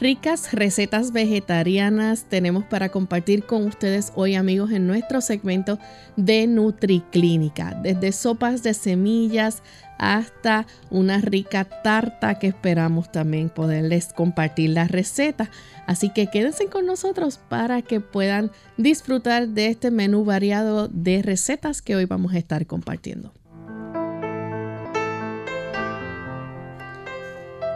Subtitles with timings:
[0.00, 5.78] Ricas recetas vegetarianas tenemos para compartir con ustedes hoy amigos en nuestro segmento
[6.16, 9.62] de NutriClínica, desde sopas de semillas
[9.98, 15.50] hasta una rica tarta que esperamos también poderles compartir la receta.
[15.86, 21.82] Así que quédense con nosotros para que puedan disfrutar de este menú variado de recetas
[21.82, 23.34] que hoy vamos a estar compartiendo.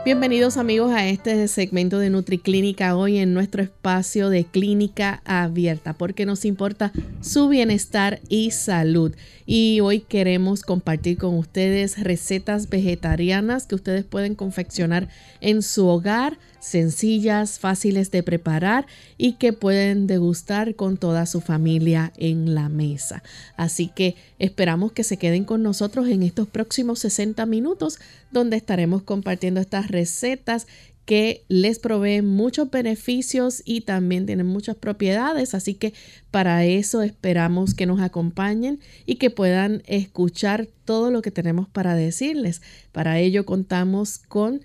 [0.05, 6.27] Bienvenidos amigos a este segmento de NutriClínica hoy en nuestro espacio de clínica abierta porque
[6.27, 9.15] nos importa su bienestar y salud.
[9.47, 15.09] Y hoy queremos compartir con ustedes recetas vegetarianas que ustedes pueden confeccionar
[15.41, 18.87] en su hogar sencillas, fáciles de preparar
[19.19, 23.23] y que pueden degustar con toda su familia en la mesa.
[23.57, 27.99] Así que esperamos que se queden con nosotros en estos próximos 60 minutos
[28.31, 30.67] donde estaremos compartiendo estas recetas
[31.05, 35.55] que les proveen muchos beneficios y también tienen muchas propiedades.
[35.55, 35.93] Así que
[36.31, 41.95] para eso esperamos que nos acompañen y que puedan escuchar todo lo que tenemos para
[41.95, 42.63] decirles.
[42.93, 44.63] Para ello contamos con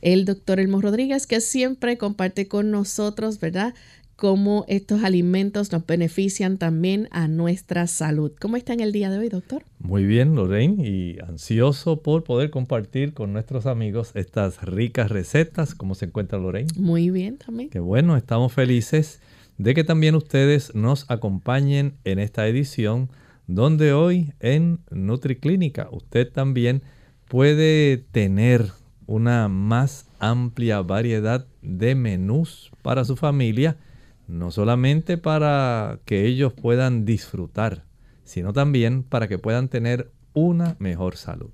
[0.00, 3.74] el doctor Elmo Rodríguez, que siempre comparte con nosotros, ¿verdad?
[4.18, 8.32] Cómo estos alimentos nos benefician también a nuestra salud.
[8.40, 9.62] ¿Cómo está en el día de hoy, doctor?
[9.78, 15.76] Muy bien, Lorraine, y ansioso por poder compartir con nuestros amigos estas ricas recetas.
[15.76, 16.68] ¿Cómo se encuentra Lorraine?
[16.76, 17.70] Muy bien también.
[17.70, 19.20] Qué bueno, estamos felices
[19.56, 23.10] de que también ustedes nos acompañen en esta edición,
[23.46, 26.82] donde hoy en NutriClínica usted también
[27.28, 28.66] puede tener
[29.06, 33.76] una más amplia variedad de menús para su familia,
[34.28, 37.84] no solamente para que ellos puedan disfrutar,
[38.24, 41.50] sino también para que puedan tener una mejor salud.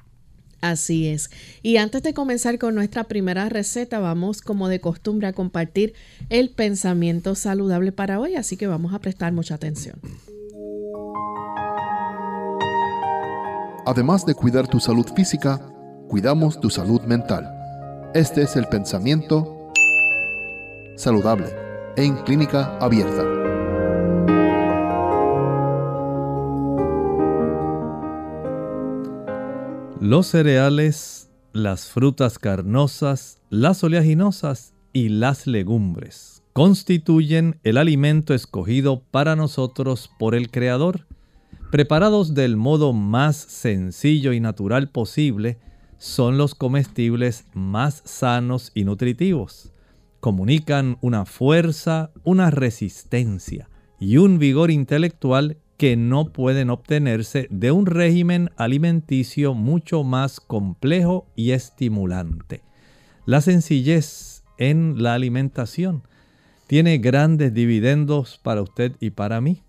[0.61, 1.31] Así es.
[1.63, 5.95] Y antes de comenzar con nuestra primera receta, vamos como de costumbre a compartir
[6.31, 10.01] el pensamiento saludable para hoy, así que vamos a prestar mucha atención.
[13.87, 15.61] Además de cuidar tu salud física,
[16.09, 17.47] cuidamos tu salud mental.
[18.15, 19.71] Este es el pensamiento
[20.97, 21.64] saludable
[21.97, 23.23] en clínica abierta.
[30.01, 39.35] Los cereales, las frutas carnosas, las oleaginosas y las legumbres constituyen el alimento escogido para
[39.35, 41.07] nosotros por el Creador,
[41.73, 45.59] preparados del modo más sencillo y natural posible,
[45.99, 49.74] son los comestibles más sanos y nutritivos.
[50.25, 53.69] Comunican una fuerza, una resistencia
[54.01, 61.27] y un vigor intelectual que no pueden obtenerse de un régimen alimenticio mucho más complejo
[61.37, 62.63] y estimulante.
[63.27, 66.05] La sencillez en la alimentación
[66.69, 69.63] tiene grandes dividendos para usted y para mí.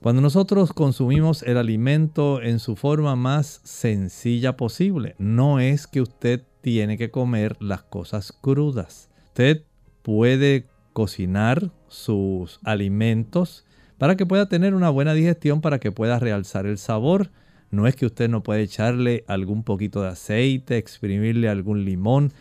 [0.00, 6.42] Cuando nosotros consumimos el alimento en su forma más sencilla posible, no es que usted
[6.60, 9.08] tiene que comer las cosas crudas.
[9.28, 9.62] Usted
[10.02, 13.64] puede cocinar sus alimentos
[13.98, 17.30] para que pueda tener una buena digestión, para que pueda realzar el sabor.
[17.70, 22.32] No es que usted no puede echarle algún poquito de aceite, exprimirle algún limón.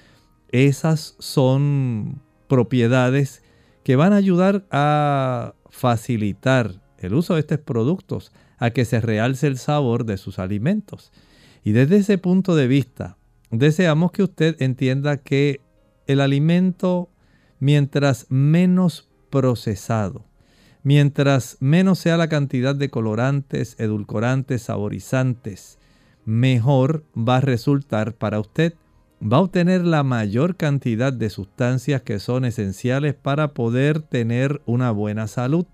[0.51, 3.43] Esas son propiedades
[3.83, 9.47] que van a ayudar a facilitar el uso de estos productos a que se realce
[9.47, 11.11] el sabor de sus alimentos.
[11.63, 13.17] Y desde ese punto de vista,
[13.51, 15.61] deseamos que usted entienda que
[16.07, 17.10] el alimento,
[17.61, 20.25] mientras menos procesado,
[20.83, 25.77] mientras menos sea la cantidad de colorantes, edulcorantes, saborizantes,
[26.25, 28.73] mejor va a resultar para usted.
[29.23, 34.89] Va a obtener la mayor cantidad de sustancias que son esenciales para poder tener una
[34.89, 35.67] buena salud.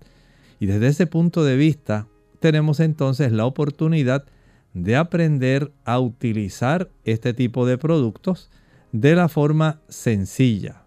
[0.60, 2.06] Y desde ese punto de vista,
[2.40, 4.26] tenemos entonces la oportunidad
[4.74, 8.50] de aprender a utilizar este tipo de productos
[8.92, 10.77] de la forma sencilla.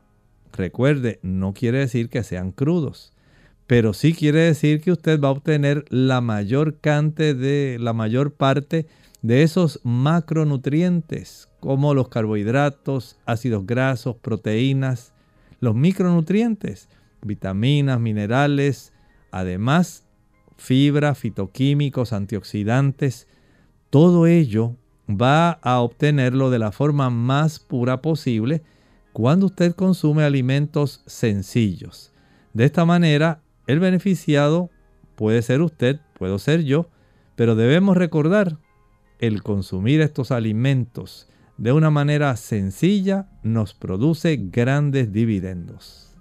[0.54, 3.14] Recuerde, no quiere decir que sean crudos,
[3.68, 8.34] pero sí quiere decir que usted va a obtener la mayor cante de la mayor
[8.34, 8.88] parte
[9.22, 15.14] de esos macronutrientes como los carbohidratos, ácidos grasos, proteínas,
[15.60, 16.90] los micronutrientes,
[17.22, 18.94] vitaminas, minerales,
[19.32, 20.04] además
[20.58, 23.28] fibra, fitoquímicos, antioxidantes,
[23.90, 24.76] todo ello
[25.10, 28.62] va a obtenerlo de la forma más pura posible
[29.14, 32.12] cuando usted consume alimentos sencillos.
[32.54, 34.70] De esta manera, el beneficiado
[35.16, 36.90] puede ser usted, puedo ser yo,
[37.36, 38.58] pero debemos recordar,
[39.20, 41.28] el consumir estos alimentos
[41.58, 46.12] de una manera sencilla nos produce grandes dividendos.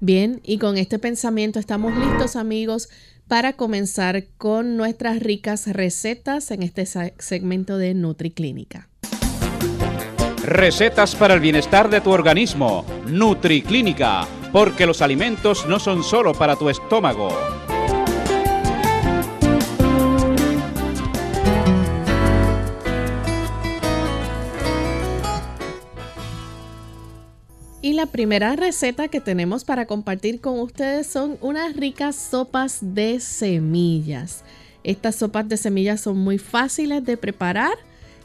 [0.00, 2.88] Bien, y con este pensamiento estamos listos amigos
[3.28, 6.86] para comenzar con nuestras ricas recetas en este
[7.18, 8.88] segmento de NutriClínica.
[10.46, 12.84] Recetas para el bienestar de tu organismo.
[13.08, 17.30] NutriClínica, porque los alimentos no son solo para tu estómago.
[27.82, 33.18] Y la primera receta que tenemos para compartir con ustedes son unas ricas sopas de
[33.18, 34.44] semillas.
[34.84, 37.76] Estas sopas de semillas son muy fáciles de preparar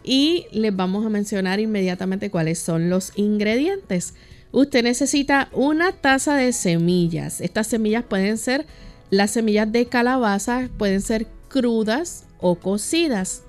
[0.04, 4.14] y les vamos a mencionar inmediatamente cuáles son los ingredientes.
[4.52, 7.42] Usted necesita una taza de semillas.
[7.42, 8.66] Estas semillas pueden ser
[9.10, 13.44] las semillas de calabaza, pueden ser crudas o cocidas.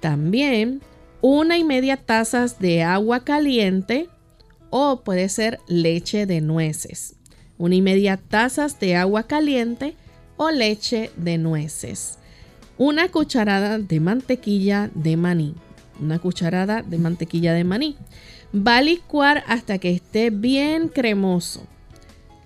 [0.00, 0.80] También
[1.20, 4.08] una y media tazas de agua caliente
[4.70, 7.16] o puede ser leche de nueces.
[7.58, 9.96] Una y media tazas de agua caliente
[10.36, 12.18] o leche de nueces.
[12.76, 15.54] Una cucharada de mantequilla de maní.
[16.00, 17.96] Una cucharada de mantequilla de maní.
[18.54, 21.66] Va a licuar hasta que esté bien cremoso.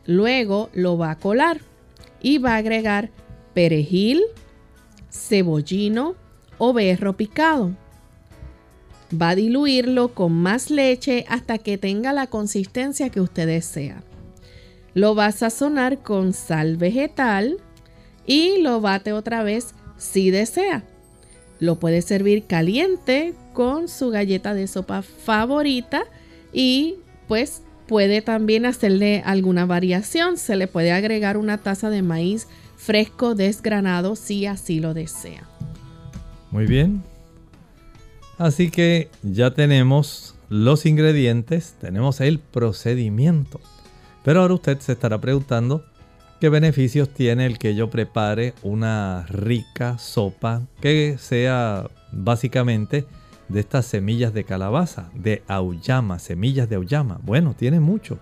[0.06, 1.60] Luego lo va a colar
[2.20, 3.10] y va a agregar
[3.54, 4.22] perejil,
[5.10, 6.14] cebollino
[6.58, 7.74] o berro picado
[9.10, 14.02] Va a diluirlo con más leche hasta que tenga la consistencia que usted desea.
[14.92, 17.58] Lo va a sazonar con sal vegetal
[18.26, 20.84] y lo bate otra vez si desea.
[21.60, 26.04] Lo puede servir caliente con su galleta de sopa favorita
[26.52, 26.96] y
[27.26, 30.36] pues puede también hacerle alguna variación.
[30.36, 32.46] Se le puede agregar una taza de maíz
[32.76, 35.48] fresco desgranado si así lo desea.
[36.50, 37.02] Muy bien,
[38.38, 43.60] Así que ya tenemos los ingredientes, tenemos el procedimiento.
[44.24, 45.84] Pero ahora usted se estará preguntando
[46.40, 53.06] qué beneficios tiene el que yo prepare una rica sopa que sea básicamente
[53.48, 57.20] de estas semillas de calabaza, de auyama, semillas de auyama.
[57.22, 58.18] Bueno, tiene mucho.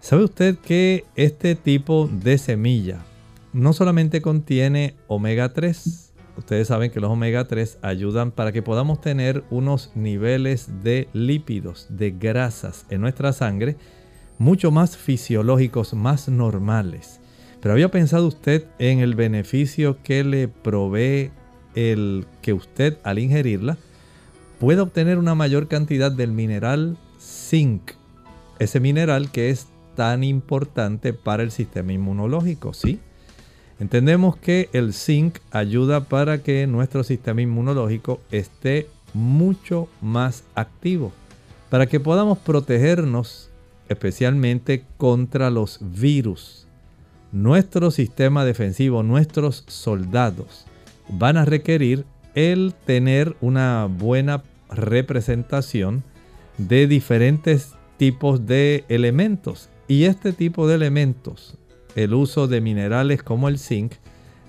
[0.00, 3.04] ¿Sabe usted que este tipo de semilla
[3.52, 6.04] no solamente contiene omega 3,
[6.38, 11.88] Ustedes saben que los omega 3 ayudan para que podamos tener unos niveles de lípidos,
[11.90, 13.76] de grasas en nuestra sangre
[14.38, 17.17] mucho más fisiológicos, más normales.
[17.60, 21.30] Pero había pensado usted en el beneficio que le provee
[21.74, 23.78] el que usted al ingerirla
[24.58, 27.92] pueda obtener una mayor cantidad del mineral zinc.
[28.58, 33.00] Ese mineral que es tan importante para el sistema inmunológico, ¿sí?
[33.80, 41.12] Entendemos que el zinc ayuda para que nuestro sistema inmunológico esté mucho más activo,
[41.70, 43.50] para que podamos protegernos
[43.88, 46.67] especialmente contra los virus.
[47.32, 50.64] Nuestro sistema defensivo, nuestros soldados
[51.08, 52.04] van a requerir
[52.34, 56.04] el tener una buena representación
[56.56, 59.68] de diferentes tipos de elementos.
[59.88, 61.58] Y este tipo de elementos
[61.94, 63.92] el uso de minerales como el zinc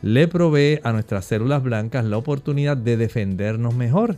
[0.01, 4.17] le provee a nuestras células blancas la oportunidad de defendernos mejor.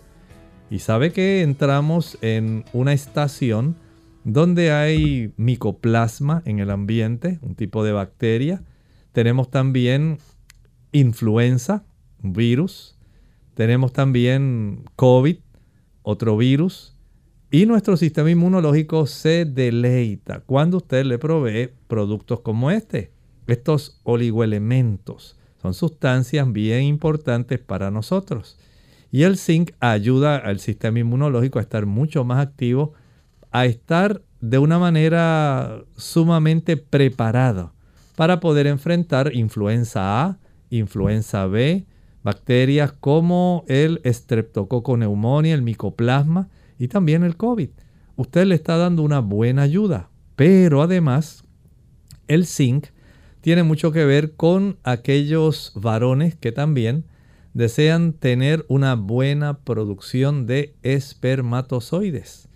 [0.69, 3.75] Y sabe que entramos en una estación
[4.23, 8.63] donde hay micoplasma en el ambiente, un tipo de bacteria.
[9.11, 10.19] Tenemos también
[10.91, 11.83] influenza,
[12.23, 12.97] un virus.
[13.55, 15.37] Tenemos también COVID,
[16.03, 16.95] otro virus.
[17.49, 23.11] Y nuestro sistema inmunológico se deleita cuando usted le provee productos como este.
[23.47, 28.57] Estos oligoelementos son sustancias bien importantes para nosotros.
[29.11, 32.93] Y el zinc ayuda al sistema inmunológico a estar mucho más activo,
[33.51, 37.73] a estar de una manera sumamente preparado
[38.15, 40.39] para poder enfrentar influenza A,
[40.69, 41.85] influenza B,
[42.23, 47.69] bacterias como el streptococo neumonía, el micoplasma y también el COVID.
[48.15, 51.43] Usted le está dando una buena ayuda, pero además
[52.27, 52.87] el zinc
[53.41, 57.05] tiene mucho que ver con aquellos varones que también
[57.53, 62.50] desean tener una buena producción de espermatozoides.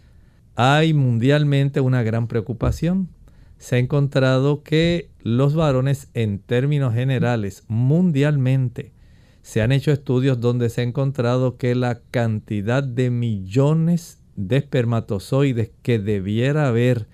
[0.56, 3.10] Hay mundialmente una gran preocupación.
[3.58, 8.94] Se ha encontrado que los varones en términos generales mundialmente
[9.42, 15.72] se han hecho estudios donde se ha encontrado que la cantidad de millones de espermatozoides
[15.82, 17.08] que debiera haber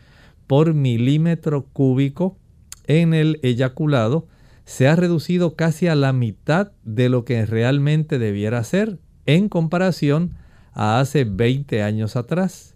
[0.48, 2.38] por milímetro cúbico
[2.86, 4.28] en el eyaculado
[4.66, 10.36] se ha reducido casi a la mitad de lo que realmente debiera ser en comparación
[10.74, 12.71] a hace 20 años atrás.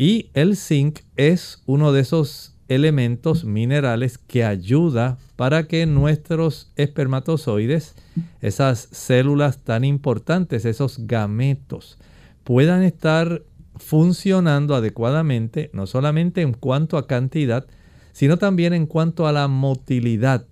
[0.00, 7.96] Y el zinc es uno de esos elementos minerales que ayuda para que nuestros espermatozoides,
[8.40, 11.98] esas células tan importantes, esos gametos,
[12.44, 13.42] puedan estar
[13.76, 17.66] funcionando adecuadamente, no solamente en cuanto a cantidad,
[18.12, 20.46] sino también en cuanto a la motilidad,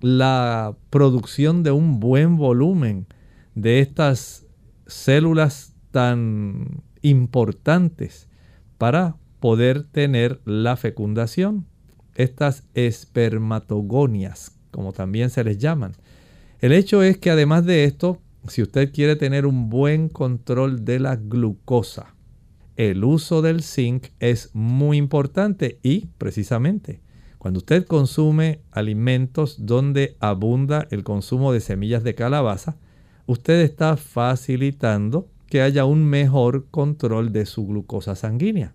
[0.00, 3.06] la producción de un buen volumen
[3.54, 4.46] de estas
[4.88, 8.26] células tan importantes
[8.80, 11.66] para poder tener la fecundación.
[12.14, 15.92] Estas espermatogonias, como también se les llaman.
[16.60, 20.98] El hecho es que además de esto, si usted quiere tener un buen control de
[20.98, 22.14] la glucosa,
[22.76, 27.02] el uso del zinc es muy importante y precisamente
[27.36, 32.78] cuando usted consume alimentos donde abunda el consumo de semillas de calabaza,
[33.26, 38.72] usted está facilitando que haya un mejor control de su glucosa sanguínea.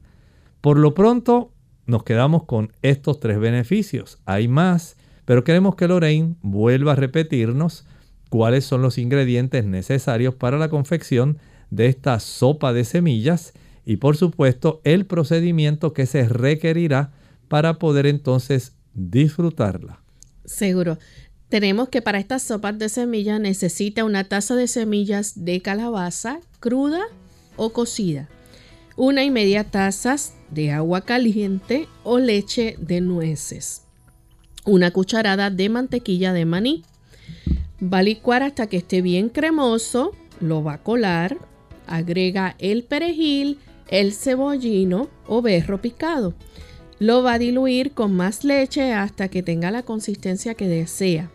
[0.61, 1.51] Por lo pronto,
[1.87, 4.19] nos quedamos con estos tres beneficios.
[4.25, 7.87] Hay más, pero queremos que Lorraine vuelva a repetirnos
[8.29, 11.37] cuáles son los ingredientes necesarios para la confección
[11.71, 13.53] de esta sopa de semillas
[13.85, 17.13] y por supuesto el procedimiento que se requerirá
[17.47, 20.01] para poder entonces disfrutarla.
[20.43, 20.97] Seguro.
[21.49, 27.03] Tenemos que para estas sopas de semillas necesita una taza de semillas de calabaza cruda
[27.55, 28.27] o cocida,
[28.95, 33.83] una y media tazas de agua caliente o leche de nueces,
[34.65, 36.83] una cucharada de mantequilla de maní.
[37.81, 41.37] Va a licuar hasta que esté bien cremoso, lo va a colar,
[41.85, 43.59] agrega el perejil,
[43.89, 46.33] el cebollino o berro picado.
[46.99, 51.29] Lo va a diluir con más leche hasta que tenga la consistencia que desea.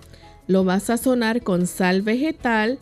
[0.46, 2.78] Lo va a sazonar con sal vegetal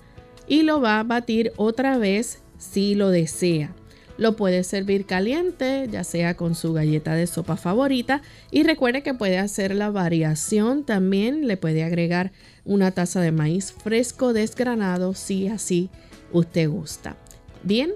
[0.47, 3.75] y lo va a batir otra vez si lo desea.
[4.17, 8.21] Lo puede servir caliente, ya sea con su galleta de sopa favorita.
[8.51, 11.47] Y recuerde que puede hacer la variación también.
[11.47, 12.33] Le puede agregar
[12.65, 15.89] una taza de maíz fresco desgranado si así
[16.33, 17.17] usted gusta.
[17.63, 17.93] Bien,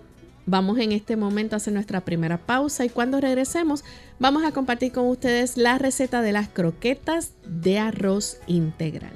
[0.46, 3.84] Vamos en este momento a hacer nuestra primera pausa y cuando regresemos
[4.18, 9.12] vamos a compartir con ustedes la receta de las croquetas de arroz integral.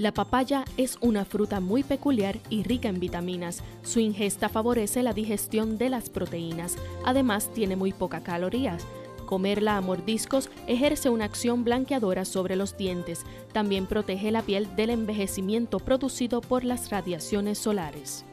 [0.00, 3.62] La papaya es una fruta muy peculiar y rica en vitaminas.
[3.82, 6.76] Su ingesta favorece la digestión de las proteínas.
[7.04, 8.86] Además, tiene muy pocas calorías.
[9.30, 13.24] Comerla a mordiscos ejerce una acción blanqueadora sobre los dientes.
[13.52, 18.24] También protege la piel del envejecimiento producido por las radiaciones solares.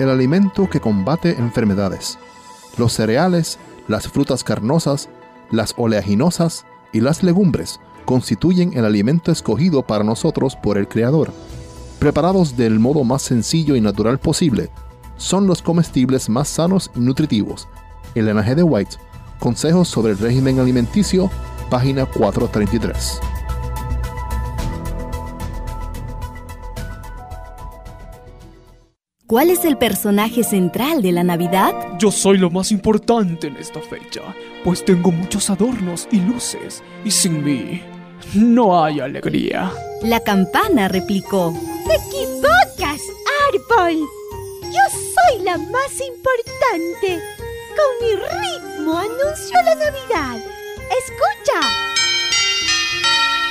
[0.00, 2.18] El alimento que combate enfermedades.
[2.78, 5.08] Los cereales, las frutas carnosas,
[5.52, 7.78] las oleaginosas y las legumbres
[8.10, 11.32] constituyen el alimento escogido para nosotros por el Creador.
[12.00, 14.68] Preparados del modo más sencillo y natural posible,
[15.16, 17.68] son los comestibles más sanos y nutritivos.
[18.16, 18.56] Elena G.
[18.56, 18.96] de White,
[19.38, 21.30] Consejos sobre el régimen alimenticio,
[21.70, 23.20] página 433.
[29.28, 31.72] ¿Cuál es el personaje central de la Navidad?
[32.00, 34.22] Yo soy lo más importante en esta fecha,
[34.64, 37.80] pues tengo muchos adornos y luces, y sin mí
[38.34, 39.72] no hay alegría.
[40.02, 41.54] La campana replicó.
[41.86, 43.00] ¡Te equivocas,
[43.48, 43.96] árbol!
[44.62, 47.20] Yo soy la más importante.
[47.76, 50.36] Con mi ritmo anuncio la Navidad.
[50.98, 51.68] ¡Escucha!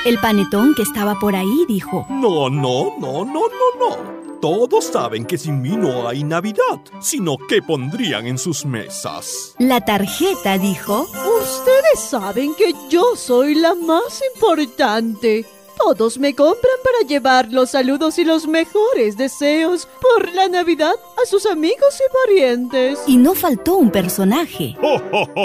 [0.05, 2.05] El panetón que estaba por ahí dijo.
[2.09, 4.19] No, no, no, no, no, no.
[4.41, 9.53] Todos saben que sin mí no hay Navidad, sino que pondrían en sus mesas.
[9.60, 11.01] La tarjeta dijo,
[11.41, 15.46] Ustedes saben que yo soy la más importante.
[15.79, 21.25] Todos me compran para llevar los saludos y los mejores deseos por la Navidad a
[21.25, 23.00] sus amigos y parientes.
[23.07, 24.75] Y no faltó un personaje.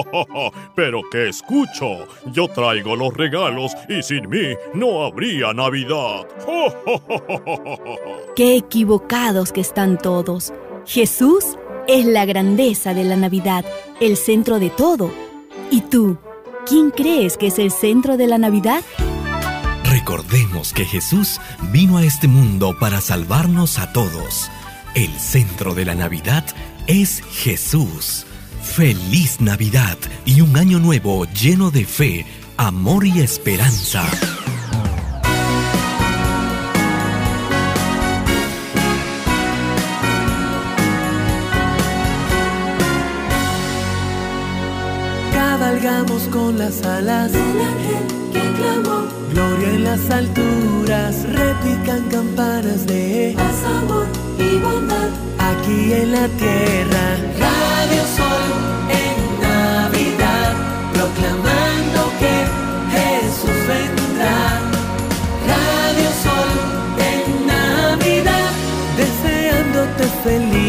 [0.74, 6.26] Pero que escucho, yo traigo los regalos y sin mí no habría Navidad.
[8.36, 10.52] Qué equivocados que están todos.
[10.84, 13.64] Jesús es la grandeza de la Navidad,
[14.00, 15.12] el centro de todo.
[15.70, 16.18] ¿Y tú?
[16.66, 18.82] ¿Quién crees que es el centro de la Navidad?
[19.94, 24.50] Recordemos que Jesús vino a este mundo para salvarnos a todos.
[24.96, 26.44] El centro de la Navidad
[26.88, 28.26] es Jesús.
[28.60, 34.04] Feliz Navidad y un año nuevo lleno de fe, amor y esperanza.
[45.84, 49.06] Cabalgamos con las alas del ángel que clamó.
[49.34, 54.06] Gloria en las alturas, repican campanas de paz, amor
[54.38, 55.10] y bondad.
[55.38, 57.04] Aquí en la tierra,
[57.38, 58.50] Radio Sol
[59.02, 60.54] en Navidad,
[60.94, 62.34] proclamando que
[62.94, 64.62] Jesús vendrá.
[65.52, 66.52] Radio Sol
[67.12, 68.50] en Navidad,
[68.96, 70.63] deseándote felicidad.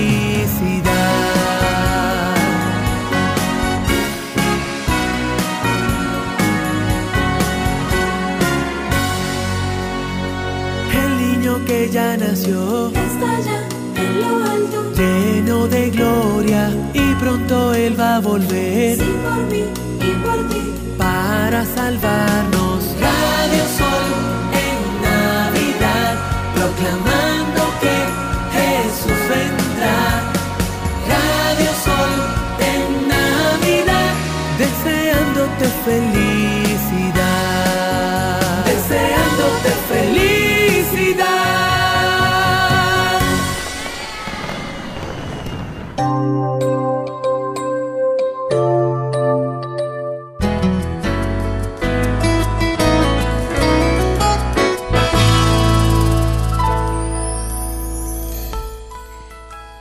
[11.66, 13.60] Que ya nació está ya
[14.02, 18.98] en lo alto, lleno de gloria y pronto él va a volver.
[18.98, 19.64] Sí, por mí
[20.00, 20.64] y por ti,
[20.98, 22.84] para salvarnos.
[23.02, 24.08] Radio Sol
[24.68, 24.80] en
[25.10, 26.14] Navidad,
[26.56, 27.96] proclamando que
[28.58, 30.00] Jesús vendrá.
[31.14, 32.14] Radio Sol
[32.74, 34.12] en Navidad,
[34.60, 36.15] deseándote felicidad.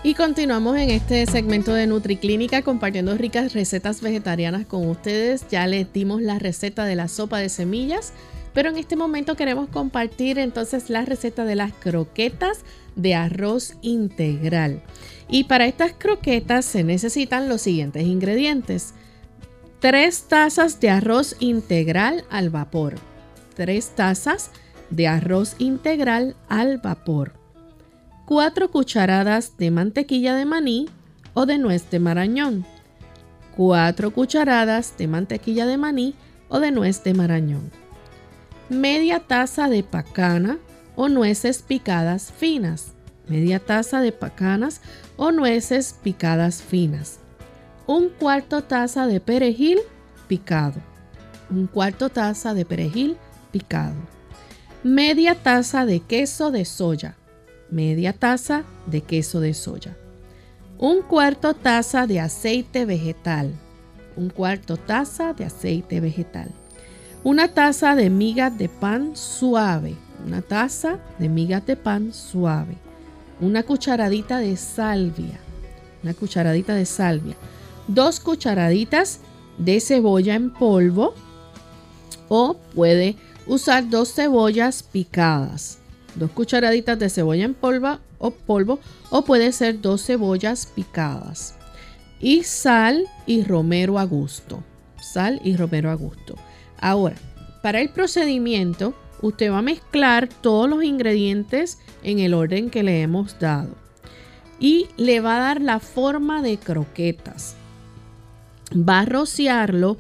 [0.07, 5.49] Y continuamos en este segmento de NutriClínica compartiendo ricas recetas vegetarianas con ustedes.
[5.49, 8.13] Ya les dimos la receta de la sopa de semillas,
[8.53, 12.59] pero en este momento queremos compartir entonces la receta de las croquetas
[12.97, 14.83] de arroz integral.
[15.31, 18.93] Y para estas croquetas se necesitan los siguientes ingredientes.
[19.81, 22.97] 3 tazas de arroz integral al vapor.
[23.57, 24.51] 3 tazas
[24.91, 27.44] de arroz integral al vapor.
[28.27, 30.89] 4 cucharadas de mantequilla de maní
[31.35, 32.65] o de nuez de marañón.
[33.55, 36.15] 4 cucharadas de mantequilla de maní
[36.49, 37.71] o de nuez de marañón.
[38.71, 40.59] Media taza de pacana
[40.97, 42.95] o nueces picadas finas.
[43.29, 44.81] Media taza de pacanas
[45.19, 47.19] o nueces picadas finas.
[47.87, 49.81] Un cuarto taza de perejil
[50.29, 50.81] picado.
[51.51, 53.19] Un cuarto taza de perejil
[53.51, 53.97] picado.
[54.83, 57.19] Media taza de queso de soya
[57.71, 59.97] media taza de queso de soya,
[60.79, 63.53] un cuarto taza de aceite vegetal,
[64.17, 66.51] un cuarto taza de aceite vegetal,
[67.23, 69.97] una taza de migas de pan suave,
[70.27, 72.77] una taza de migas de pan suave,
[73.41, 75.41] una cucharadita de salvia,
[76.03, 77.37] una cucharadita de salvia,
[77.89, 79.21] dos cucharaditas
[79.59, 81.15] de cebolla en polvo
[82.29, 85.79] o puede usar dos cebollas picadas
[86.17, 88.79] dos cucharaditas de cebolla en polvo o polvo
[89.11, 91.55] o puede ser dos cebollas picadas
[92.21, 94.63] y sal y romero a gusto.
[95.01, 96.37] Sal y romero a gusto.
[96.81, 97.17] Ahora,
[97.63, 103.03] para el procedimiento, usted va a mezclar todos los ingredientes en el orden que le
[103.03, 103.75] hemos dado
[104.59, 107.57] y le va a dar la forma de croquetas.
[108.73, 109.99] Va a rociarlo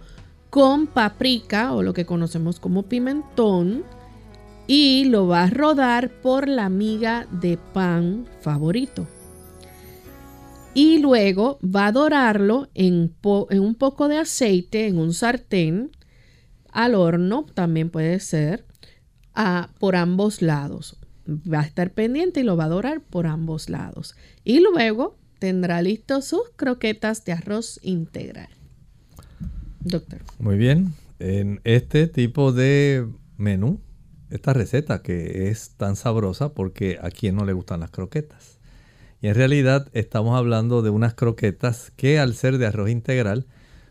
[0.49, 3.85] con paprika o lo que conocemos como pimentón
[4.67, 9.07] y lo va a rodar por la miga de pan favorito.
[10.75, 15.93] Y luego va a dorarlo en, un poco de aceite en un sartén
[16.73, 18.65] al horno, también puede ser,
[19.35, 20.99] a, por ambos lados.
[21.29, 24.17] Va a estar pendiente y lo va a dorar por ambos lados.
[24.43, 28.49] Y luego tendrá listo sus croquetas de arroz integral.
[29.81, 30.23] Doctor.
[30.41, 30.95] Muy bien.
[31.21, 33.81] En este tipo de menú
[34.35, 38.59] esta receta que es tan sabrosa porque a quien no le gustan las croquetas.
[39.21, 43.47] Y en realidad estamos hablando de unas croquetas que al ser de arroz integral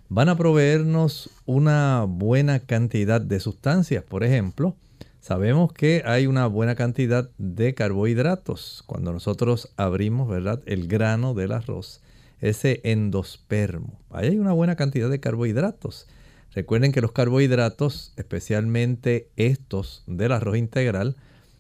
[0.10, 4.03] van a proveernos una buena cantidad de sustancias.
[4.03, 4.75] Por ejemplo,
[5.23, 11.53] Sabemos que hay una buena cantidad de carbohidratos cuando nosotros abrimos, ¿verdad?, el grano del
[11.53, 12.01] arroz,
[12.41, 14.01] ese endospermo.
[14.10, 16.08] Ahí hay una buena cantidad de carbohidratos.
[16.56, 21.16] Recuerden que los carbohidratos, especialmente estos del arroz integral,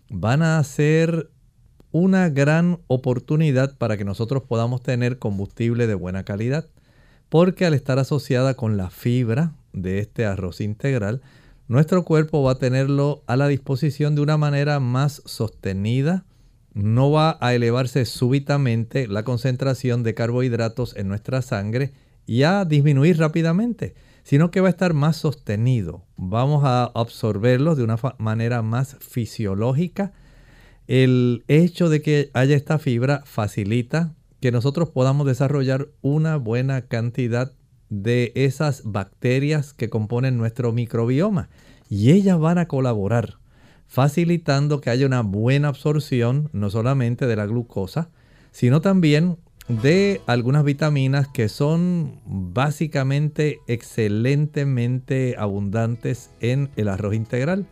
[0.09, 1.31] van a ser
[1.91, 6.67] una gran oportunidad para que nosotros podamos tener combustible de buena calidad,
[7.29, 11.21] porque al estar asociada con la fibra de este arroz integral,
[11.67, 16.25] nuestro cuerpo va a tenerlo a la disposición de una manera más sostenida.
[16.73, 21.93] No va a elevarse súbitamente la concentración de carbohidratos en nuestra sangre
[22.25, 26.05] y a disminuir rápidamente, sino que va a estar más sostenido.
[26.17, 30.13] Vamos a absorberlos de una manera más fisiológica.
[30.87, 37.53] El hecho de que haya esta fibra facilita que nosotros podamos desarrollar una buena cantidad
[37.89, 41.49] de esas bacterias que componen nuestro microbioma
[41.89, 43.37] y ellas van a colaborar
[43.93, 48.09] facilitando que haya una buena absorción no solamente de la glucosa,
[48.51, 57.65] sino también de algunas vitaminas que son básicamente excelentemente abundantes en el arroz integral.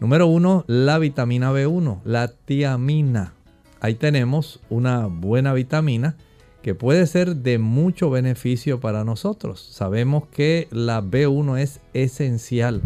[0.00, 3.34] Número uno, la vitamina B1, la tiamina.
[3.80, 6.16] Ahí tenemos una buena vitamina
[6.62, 9.60] que puede ser de mucho beneficio para nosotros.
[9.60, 12.82] Sabemos que la B1 es esencial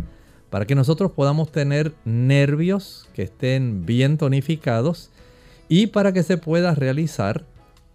[0.50, 5.10] para que nosotros podamos tener nervios que estén bien tonificados
[5.68, 7.44] y para que se pueda realizar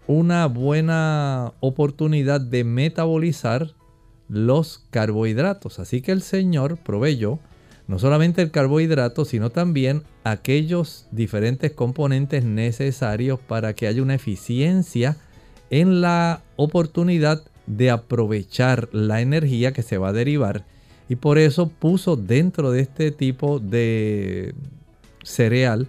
[0.10, 3.76] una buena oportunidad de metabolizar
[4.28, 5.78] los carbohidratos.
[5.78, 7.38] Así que el Señor proveyó
[7.88, 15.18] no solamente el carbohidrato, sino también aquellos diferentes componentes necesarios para que haya una eficiencia
[15.70, 20.66] en la oportunidad de aprovechar la energía que se va a derivar
[21.08, 24.56] y por eso puso dentro de este tipo de
[25.24, 25.88] cereal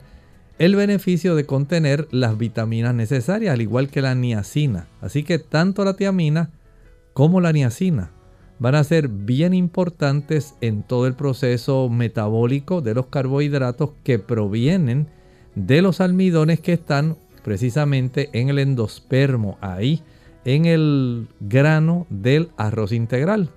[0.60, 4.88] el beneficio de contener las vitaminas necesarias, al igual que la niacina.
[5.00, 6.50] Así que tanto la tiamina
[7.14, 8.10] como la niacina
[8.58, 15.06] van a ser bien importantes en todo el proceso metabólico de los carbohidratos que provienen
[15.54, 20.02] de los almidones que están precisamente en el endospermo, ahí
[20.44, 23.48] en el grano del arroz integral.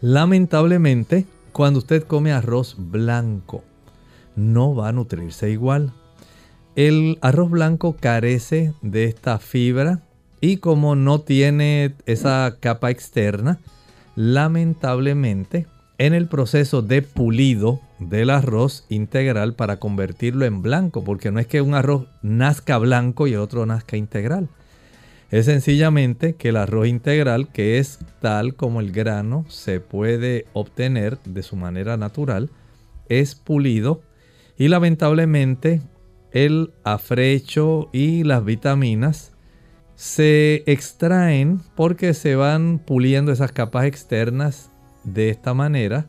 [0.00, 3.62] Lamentablemente, cuando usted come arroz blanco,
[4.36, 5.92] no va a nutrirse igual.
[6.76, 10.02] El arroz blanco carece de esta fibra
[10.40, 13.58] y como no tiene esa capa externa,
[14.14, 15.66] lamentablemente
[15.98, 21.46] en el proceso de pulido del arroz integral para convertirlo en blanco, porque no es
[21.46, 24.48] que un arroz nazca blanco y el otro nazca integral.
[25.30, 31.18] Es sencillamente que el arroz integral, que es tal como el grano se puede obtener
[31.24, 32.50] de su manera natural,
[33.08, 34.02] es pulido
[34.58, 35.82] y lamentablemente
[36.32, 39.32] el afrecho y las vitaminas
[39.94, 44.70] se extraen porque se van puliendo esas capas externas
[45.04, 46.06] de esta manera,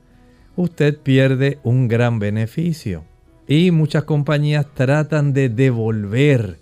[0.55, 3.05] usted pierde un gran beneficio.
[3.47, 6.57] Y muchas compañías tratan de devolver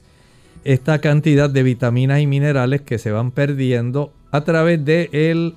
[0.63, 5.55] esta cantidad de vitaminas y minerales que se van perdiendo a través del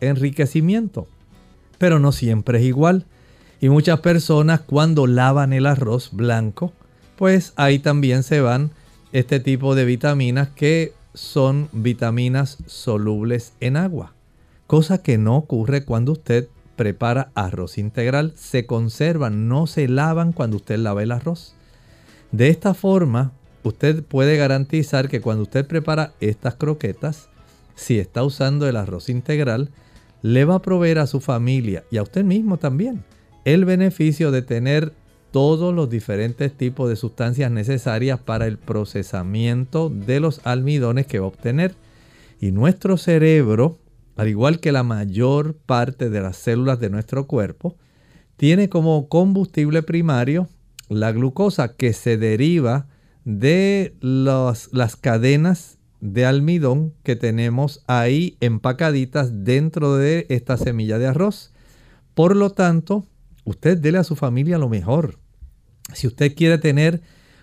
[0.00, 1.06] enriquecimiento.
[1.76, 3.06] Pero no siempre es igual.
[3.60, 6.72] Y muchas personas cuando lavan el arroz blanco,
[7.16, 8.70] pues ahí también se van
[9.12, 14.14] este tipo de vitaminas que son vitaminas solubles en agua
[14.66, 18.32] cosa que no ocurre cuando usted prepara arroz integral.
[18.36, 21.54] Se conservan, no se lavan cuando usted lava el arroz.
[22.32, 27.28] De esta forma, usted puede garantizar que cuando usted prepara estas croquetas,
[27.76, 29.70] si está usando el arroz integral,
[30.22, 33.04] le va a proveer a su familia y a usted mismo también
[33.44, 34.92] el beneficio de tener
[35.30, 41.26] todos los diferentes tipos de sustancias necesarias para el procesamiento de los almidones que va
[41.26, 41.74] a obtener.
[42.40, 43.78] Y nuestro cerebro
[44.16, 47.76] al igual que la mayor parte de las células de nuestro cuerpo,
[48.36, 50.48] tiene como combustible primario
[50.88, 52.86] la glucosa que se deriva
[53.24, 61.52] de las cadenas de almidón que tenemos ahí empacaditas dentro de esta semilla de arroz.
[62.14, 63.06] Por lo tanto,
[63.44, 65.18] usted dele a su familia lo mejor.
[65.92, 67.02] Si usted quiere tener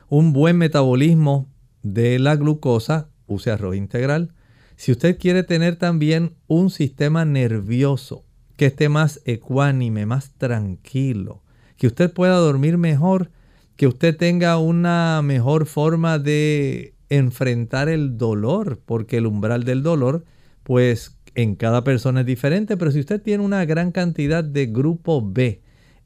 [0.09, 1.49] un buen metabolismo
[1.83, 4.33] de la glucosa, use arroz integral.
[4.75, 8.25] Si usted quiere tener también un sistema nervioso
[8.57, 11.43] que esté más ecuánime, más tranquilo,
[11.77, 13.31] que usted pueda dormir mejor,
[13.75, 20.25] que usted tenga una mejor forma de enfrentar el dolor, porque el umbral del dolor,
[20.63, 25.21] pues en cada persona es diferente, pero si usted tiene una gran cantidad de grupo
[25.25, 25.61] B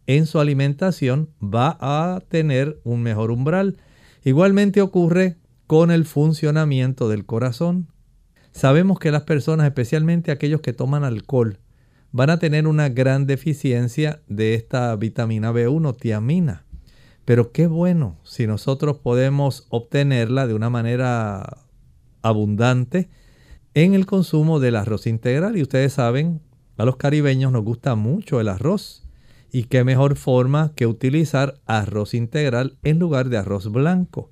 [0.08, 3.78] en su alimentación va a tener un mejor umbral.
[4.24, 5.38] Igualmente ocurre
[5.68, 7.88] con el funcionamiento del corazón.
[8.52, 11.60] Sabemos que las personas, especialmente aquellos que toman alcohol,
[12.12, 16.66] van a tener una gran deficiencia de esta vitamina B1, tiamina.
[17.26, 21.58] Pero qué bueno si nosotros podemos obtenerla de una manera
[22.22, 23.10] abundante
[23.74, 25.58] en el consumo del arroz integral.
[25.58, 26.42] Y ustedes saben,
[26.78, 29.05] a los caribeños nos gusta mucho el arroz.
[29.56, 34.30] Y qué mejor forma que utilizar arroz integral en lugar de arroz blanco.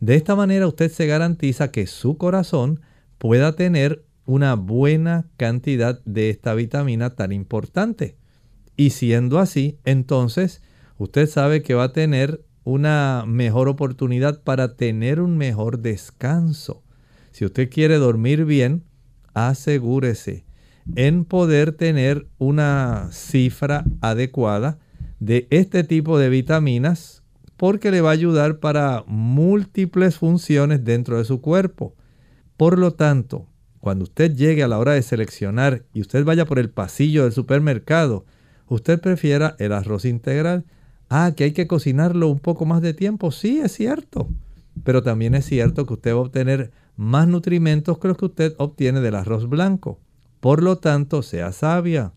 [0.00, 2.80] De esta manera usted se garantiza que su corazón
[3.18, 8.16] pueda tener una buena cantidad de esta vitamina tan importante.
[8.74, 10.62] Y siendo así, entonces
[10.96, 16.82] usted sabe que va a tener una mejor oportunidad para tener un mejor descanso.
[17.30, 18.84] Si usted quiere dormir bien,
[19.34, 20.46] asegúrese
[20.96, 24.78] en poder tener una cifra adecuada
[25.20, 27.22] de este tipo de vitaminas
[27.56, 31.94] porque le va a ayudar para múltiples funciones dentro de su cuerpo.
[32.56, 33.46] Por lo tanto,
[33.78, 37.32] cuando usted llegue a la hora de seleccionar y usted vaya por el pasillo del
[37.32, 38.24] supermercado,
[38.68, 40.64] usted prefiera el arroz integral.
[41.08, 43.30] Ah, que hay que cocinarlo un poco más de tiempo.
[43.30, 44.28] Sí, es cierto.
[44.82, 48.54] Pero también es cierto que usted va a obtener más nutrimentos que los que usted
[48.58, 50.00] obtiene del arroz blanco.
[50.42, 52.14] Por lo tanto, sea sabia.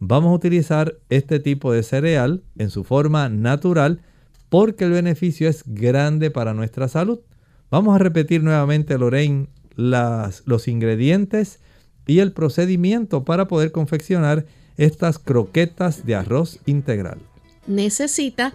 [0.00, 4.00] Vamos a utilizar este tipo de cereal en su forma natural
[4.48, 7.20] porque el beneficio es grande para nuestra salud.
[7.70, 11.60] Vamos a repetir nuevamente, Lorraine, los ingredientes
[12.08, 17.20] y el procedimiento para poder confeccionar estas croquetas de arroz integral.
[17.68, 18.52] Necesita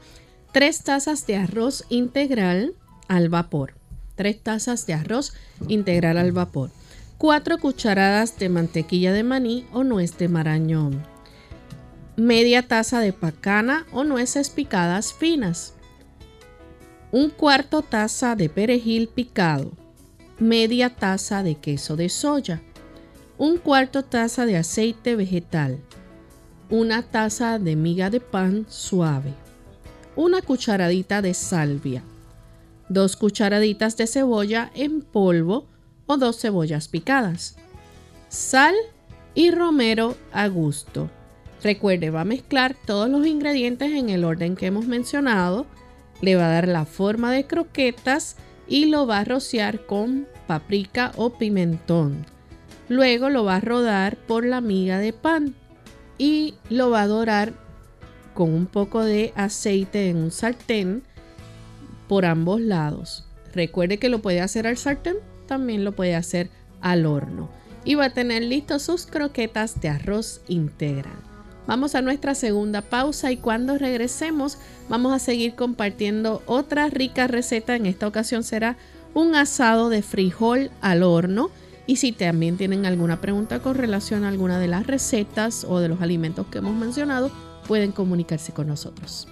[0.52, 2.74] 3 tazas de arroz integral
[3.08, 3.76] al vapor.
[4.16, 5.34] 3 tazas de arroz
[5.70, 6.70] integral al vapor.
[7.26, 11.02] 4 cucharadas de mantequilla de maní o nuez de marañón.
[12.18, 15.74] Media taza de pacana o nueces picadas finas
[17.12, 19.72] un cuarto taza de perejil picado,
[20.38, 22.62] media taza de queso de soya,
[23.40, 25.80] un cuarto taza de aceite vegetal,
[26.70, 29.34] una taza de miga de pan suave,
[30.16, 32.04] una cucharadita de salvia,
[32.88, 35.66] dos cucharaditas de cebolla en polvo
[36.08, 37.56] o dos cebollas picadas,
[38.30, 38.76] sal
[39.34, 41.10] y romero a gusto.
[41.64, 45.66] Recuerde, va a mezclar todos los ingredientes en el orden que hemos mencionado
[46.22, 48.38] le va a dar la forma de croquetas
[48.68, 52.26] y lo va a rociar con paprika o pimentón.
[52.88, 55.56] Luego lo va a rodar por la miga de pan
[56.18, 57.54] y lo va a dorar
[58.34, 61.04] con un poco de aceite en un sartén
[62.08, 63.26] por ambos lados.
[63.54, 66.50] Recuerde que lo puede hacer al sartén, también lo puede hacer
[66.82, 67.50] al horno.
[67.84, 71.14] Y va a tener listos sus croquetas de arroz integral.
[71.68, 77.76] Vamos a nuestra segunda pausa y cuando regresemos vamos a seguir compartiendo otra rica receta.
[77.76, 78.78] En esta ocasión será
[79.14, 81.50] un asado de frijol al horno.
[81.88, 85.90] Y si también tienen alguna pregunta con relación a alguna de las recetas o de
[85.90, 87.32] los alimentos que hemos mencionado,
[87.68, 89.28] pueden comunicarse con nosotros.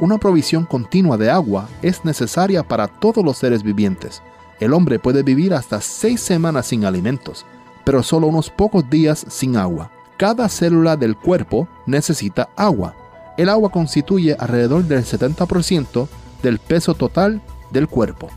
[0.00, 4.22] Una provisión continua de agua es necesaria para todos los seres vivientes.
[4.60, 7.44] El hombre puede vivir hasta seis semanas sin alimentos,
[7.84, 9.90] pero solo unos pocos días sin agua.
[10.16, 12.94] Cada célula del cuerpo necesita agua.
[13.36, 16.06] El agua constituye alrededor del 70%
[16.42, 18.28] del peso total del cuerpo.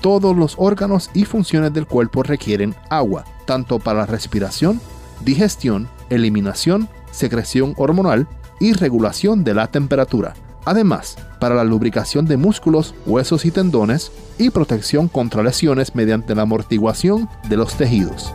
[0.00, 4.80] Todos los órganos y funciones del cuerpo requieren agua, tanto para la respiración,
[5.24, 8.26] digestión, eliminación, secreción hormonal
[8.60, 10.34] y regulación de la temperatura.
[10.64, 16.42] Además, para la lubricación de músculos, huesos y tendones y protección contra lesiones mediante la
[16.42, 18.32] amortiguación de los tejidos.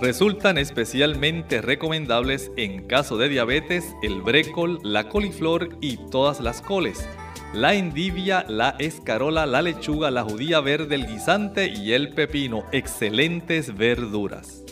[0.00, 7.08] Resultan especialmente recomendables en caso de diabetes el brécol, la coliflor y todas las coles,
[7.54, 13.74] la endivia, la escarola, la lechuga, la judía verde, el guisante y el pepino, excelentes
[13.74, 14.65] verduras.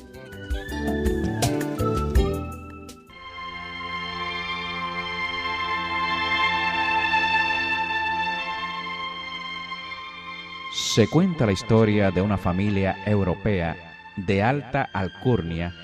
[10.95, 13.77] Se cuenta la historia de una familia europea
[14.15, 15.75] de alta alcurnia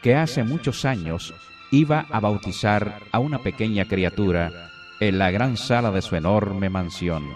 [0.00, 1.34] que hace muchos años
[1.72, 4.52] iba a bautizar a una pequeña criatura
[5.00, 7.34] en la gran sala de su enorme mansión.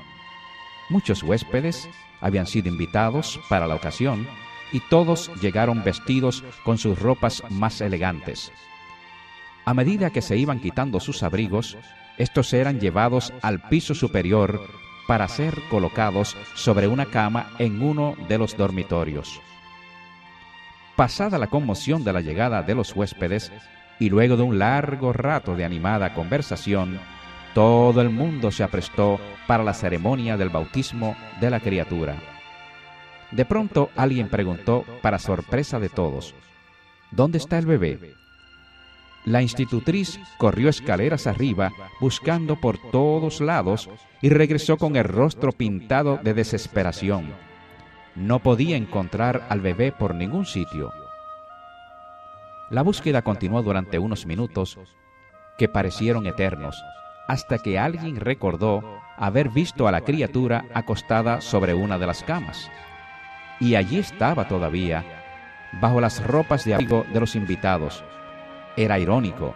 [0.91, 1.89] Muchos huéspedes
[2.21, 4.29] habían sido invitados para la ocasión
[4.71, 8.53] y todos llegaron vestidos con sus ropas más elegantes.
[9.65, 11.77] A medida que se iban quitando sus abrigos,
[12.17, 18.39] estos eran llevados al piso superior para ser colocados sobre una cama en uno de
[18.39, 19.41] los dormitorios.
[20.97, 23.53] Pasada la conmoción de la llegada de los huéspedes
[23.99, 27.01] y luego de un largo rato de animada conversación,
[27.55, 32.17] todo el mundo se aprestó para la ceremonia del bautismo de la criatura.
[33.31, 36.35] De pronto alguien preguntó, para sorpresa de todos,
[37.13, 38.22] ¿Dónde está el bebé?
[39.25, 43.89] La institutriz corrió escaleras arriba buscando por todos lados
[44.21, 47.33] y regresó con el rostro pintado de desesperación.
[48.17, 50.91] No podía encontrar al bebé por ningún sitio.
[52.71, 54.79] La búsqueda continuó durante unos minutos
[55.57, 56.83] que parecieron eternos,
[57.29, 58.83] hasta que alguien recordó
[59.17, 62.71] haber visto a la criatura acostada sobre una de las camas.
[63.61, 65.05] Y allí estaba todavía,
[65.81, 68.03] bajo las ropas de abrigo de los invitados,
[68.77, 69.55] era irónico.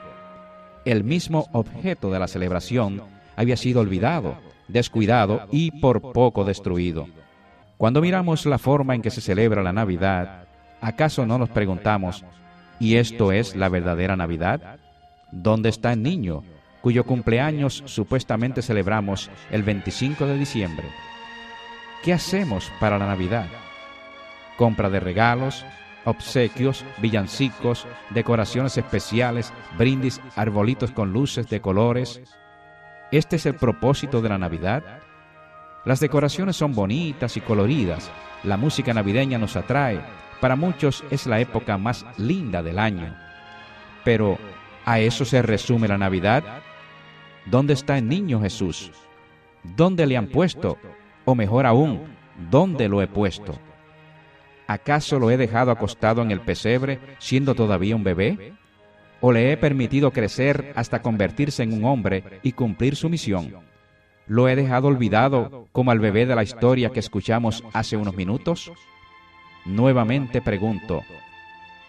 [0.84, 3.02] El mismo objeto de la celebración
[3.36, 4.36] había sido olvidado,
[4.68, 7.06] descuidado y por poco destruido.
[7.76, 10.44] Cuando miramos la forma en que se celebra la Navidad,
[10.80, 12.24] ¿acaso no nos preguntamos,
[12.80, 14.78] ¿y esto es la verdadera Navidad?
[15.30, 16.42] ¿Dónde está el niño
[16.80, 20.86] cuyo cumpleaños supuestamente celebramos el 25 de diciembre?
[22.02, 23.48] ¿Qué hacemos para la Navidad?
[24.56, 25.66] Compra de regalos,
[26.06, 32.22] obsequios, villancicos, decoraciones especiales, brindis, arbolitos con luces de colores.
[33.12, 34.82] ¿Este es el propósito de la Navidad?
[35.84, 38.10] Las decoraciones son bonitas y coloridas,
[38.42, 40.00] la música navideña nos atrae,
[40.40, 43.16] para muchos es la época más linda del año.
[44.04, 44.38] Pero,
[44.84, 46.42] ¿a eso se resume la Navidad?
[47.46, 48.90] ¿Dónde está el niño Jesús?
[49.62, 50.78] ¿Dónde le han puesto?
[51.24, 52.02] O mejor aún,
[52.50, 53.58] ¿dónde lo he puesto?
[54.66, 58.54] ¿Acaso lo he dejado acostado en el pesebre siendo todavía un bebé?
[59.20, 63.54] ¿O le he permitido crecer hasta convertirse en un hombre y cumplir su misión?
[64.26, 68.72] ¿Lo he dejado olvidado como al bebé de la historia que escuchamos hace unos minutos?
[69.64, 71.02] Nuevamente pregunto,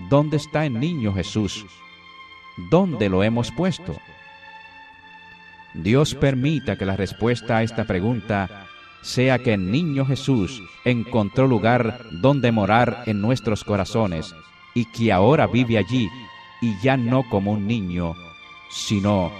[0.09, 1.65] ¿dónde está el niño Jesús?
[2.69, 3.95] ¿Dónde lo hemos puesto?
[5.73, 8.66] Dios permita que la respuesta a esta pregunta
[9.07, 14.35] sea que el niño Jesús encontró lugar donde morar en nuestros corazones
[14.73, 16.09] y que ahora vive allí
[16.61, 18.15] y ya no como un niño,
[18.69, 19.31] sino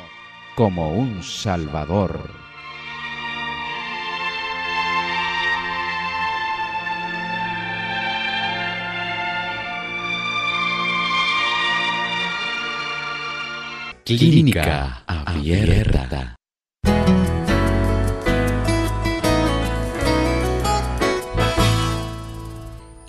[0.56, 2.32] como un Salvador.
[14.06, 16.37] Clínica abierta.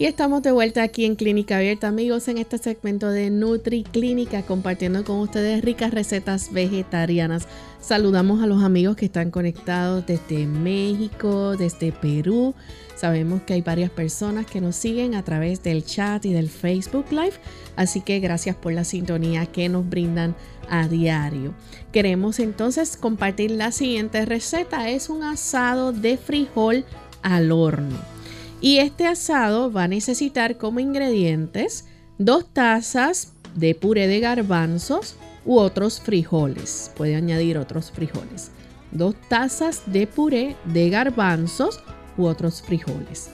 [0.01, 4.43] Y estamos de vuelta aquí en Clínica Abierta, amigos, en este segmento de Nutri Clínica,
[4.43, 7.49] compartiendo con ustedes ricas recetas vegetarianas.
[7.81, 12.55] Saludamos a los amigos que están conectados desde México, desde Perú.
[12.95, 17.07] Sabemos que hay varias personas que nos siguen a través del chat y del Facebook
[17.11, 17.35] Live,
[17.75, 20.37] así que gracias por la sintonía que nos brindan
[20.71, 21.55] a diario.
[21.91, 24.91] Queremos entonces compartir la siguiente receta.
[24.91, 26.85] Es un asado de frijol
[27.23, 28.17] al horno.
[28.61, 31.85] Y este asado va a necesitar como ingredientes
[32.18, 36.90] dos tazas de puré de garbanzos u otros frijoles.
[36.97, 38.51] Puede añadir otros frijoles.
[38.90, 41.81] Dos tazas de puré de garbanzos
[42.16, 43.31] u otros frijoles.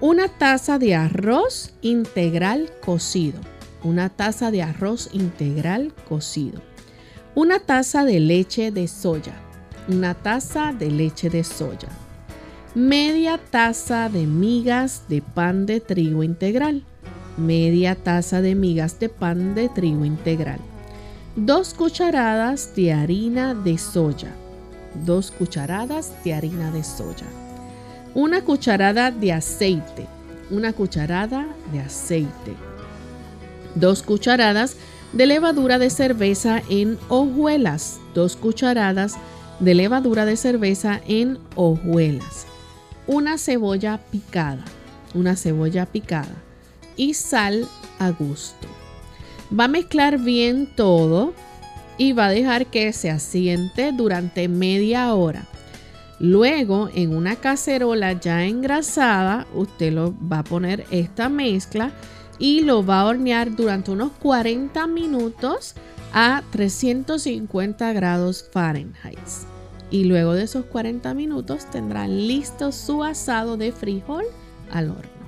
[0.00, 3.40] Una taza de arroz integral cocido.
[3.84, 6.60] Una taza de arroz integral cocido.
[7.36, 9.40] Una taza de leche de soya.
[9.86, 11.88] Una taza de leche de soya
[12.78, 16.84] media taza de migas de pan de trigo integral,
[17.36, 20.60] media taza de migas de pan de trigo integral,
[21.34, 24.30] dos cucharadas de harina de soya,
[25.04, 27.26] dos cucharadas de harina de soya,
[28.14, 30.06] una cucharada de aceite,
[30.48, 32.54] una cucharada de aceite,
[33.74, 34.76] dos cucharadas
[35.12, 39.16] de levadura de cerveza en hojuelas, dos cucharadas
[39.58, 42.47] de levadura de cerveza en hojuelas
[43.08, 44.62] una cebolla picada,
[45.14, 46.36] una cebolla picada
[46.94, 47.66] y sal
[47.98, 48.68] a gusto.
[49.58, 51.32] Va a mezclar bien todo
[51.96, 55.46] y va a dejar que se asiente durante media hora.
[56.20, 61.92] Luego, en una cacerola ya engrasada, usted lo va a poner esta mezcla
[62.38, 65.74] y lo va a hornear durante unos 40 minutos
[66.12, 69.18] a 350 grados Fahrenheit
[69.90, 74.24] y luego de esos 40 minutos tendrán listo su asado de frijol
[74.70, 75.18] al horno.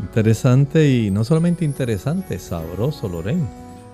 [0.00, 3.48] Interesante y no solamente interesante, sabroso, Lorena.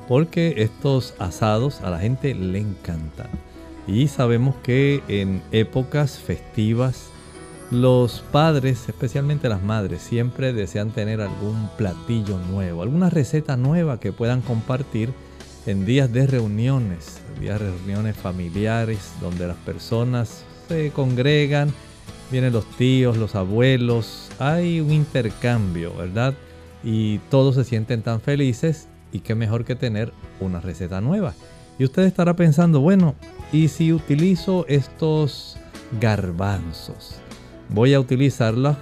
[0.08, 3.28] porque estos asados a la gente le encantan.
[3.86, 7.10] Y sabemos que en épocas festivas
[7.70, 14.10] los padres, especialmente las madres, siempre desean tener algún platillo nuevo, alguna receta nueva que
[14.10, 15.12] puedan compartir
[15.66, 21.72] en días de reuniones, días de reuniones familiares, donde las personas se congregan,
[22.30, 26.34] vienen los tíos, los abuelos, hay un intercambio, ¿verdad?
[26.82, 31.34] Y todos se sienten tan felices y qué mejor que tener una receta nueva.
[31.78, 33.14] Y usted estará pensando, bueno,
[33.52, 35.56] ¿y si utilizo estos
[36.00, 37.16] garbanzos?
[37.68, 38.78] ¿Voy a utilizarla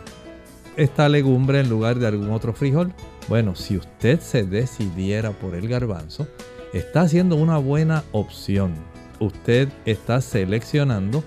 [0.76, 2.92] esta legumbre en lugar de algún otro frijol?
[3.28, 6.26] Bueno, si usted se decidiera por el garbanzo,
[6.72, 8.74] está haciendo una buena opción.
[9.20, 11.24] Usted está seleccionando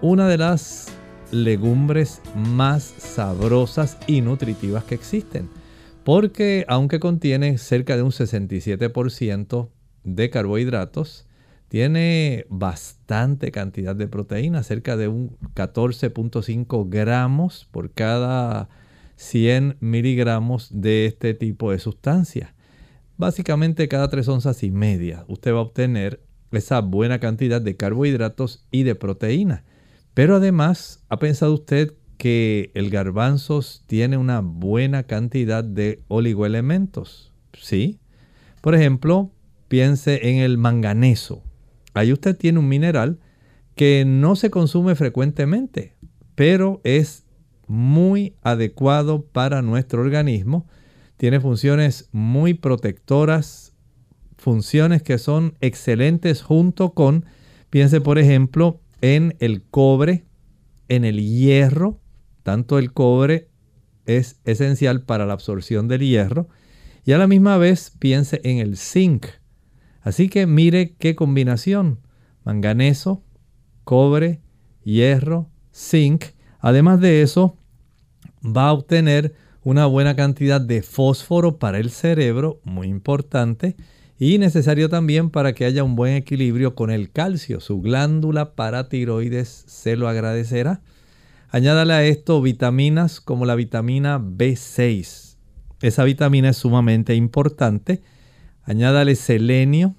[0.00, 0.88] una de las
[1.30, 5.48] legumbres más sabrosas y nutritivas que existen.
[6.04, 9.68] Porque aunque contiene cerca de un 67%
[10.04, 11.26] de carbohidratos,
[11.68, 18.68] tiene bastante cantidad de proteína, cerca de un 14.5 gramos por cada
[19.16, 22.54] 100 miligramos de este tipo de sustancia.
[23.18, 26.20] Básicamente cada 3 onzas y media usted va a obtener
[26.52, 29.64] esa buena cantidad de carbohidratos y de proteína.
[30.14, 37.32] Pero además, ¿ha pensado usted que el garbanzos tiene una buena cantidad de oligoelementos?
[37.52, 37.98] Sí.
[38.60, 39.30] Por ejemplo,
[39.68, 41.42] piense en el manganeso.
[41.94, 43.18] Ahí usted tiene un mineral
[43.74, 45.94] que no se consume frecuentemente,
[46.34, 47.24] pero es
[47.66, 50.66] muy adecuado para nuestro organismo
[51.16, 53.74] tiene funciones muy protectoras,
[54.36, 57.24] funciones que son excelentes junto con,
[57.70, 60.26] piense por ejemplo, en el cobre,
[60.88, 62.00] en el hierro,
[62.42, 63.48] tanto el cobre
[64.04, 66.48] es esencial para la absorción del hierro,
[67.04, 69.26] y a la misma vez piense en el zinc.
[70.02, 72.00] Así que mire qué combinación,
[72.44, 73.24] manganeso,
[73.84, 74.40] cobre,
[74.84, 76.24] hierro, zinc.
[76.60, 77.58] Además de eso,
[78.44, 79.34] va a obtener
[79.66, 83.74] una buena cantidad de fósforo para el cerebro, muy importante,
[84.16, 87.58] y necesario también para que haya un buen equilibrio con el calcio.
[87.58, 90.82] Su glándula paratiroides se lo agradecerá.
[91.48, 95.36] Añádale a esto vitaminas como la vitamina B6.
[95.80, 98.04] Esa vitamina es sumamente importante.
[98.62, 99.96] Añádale selenio,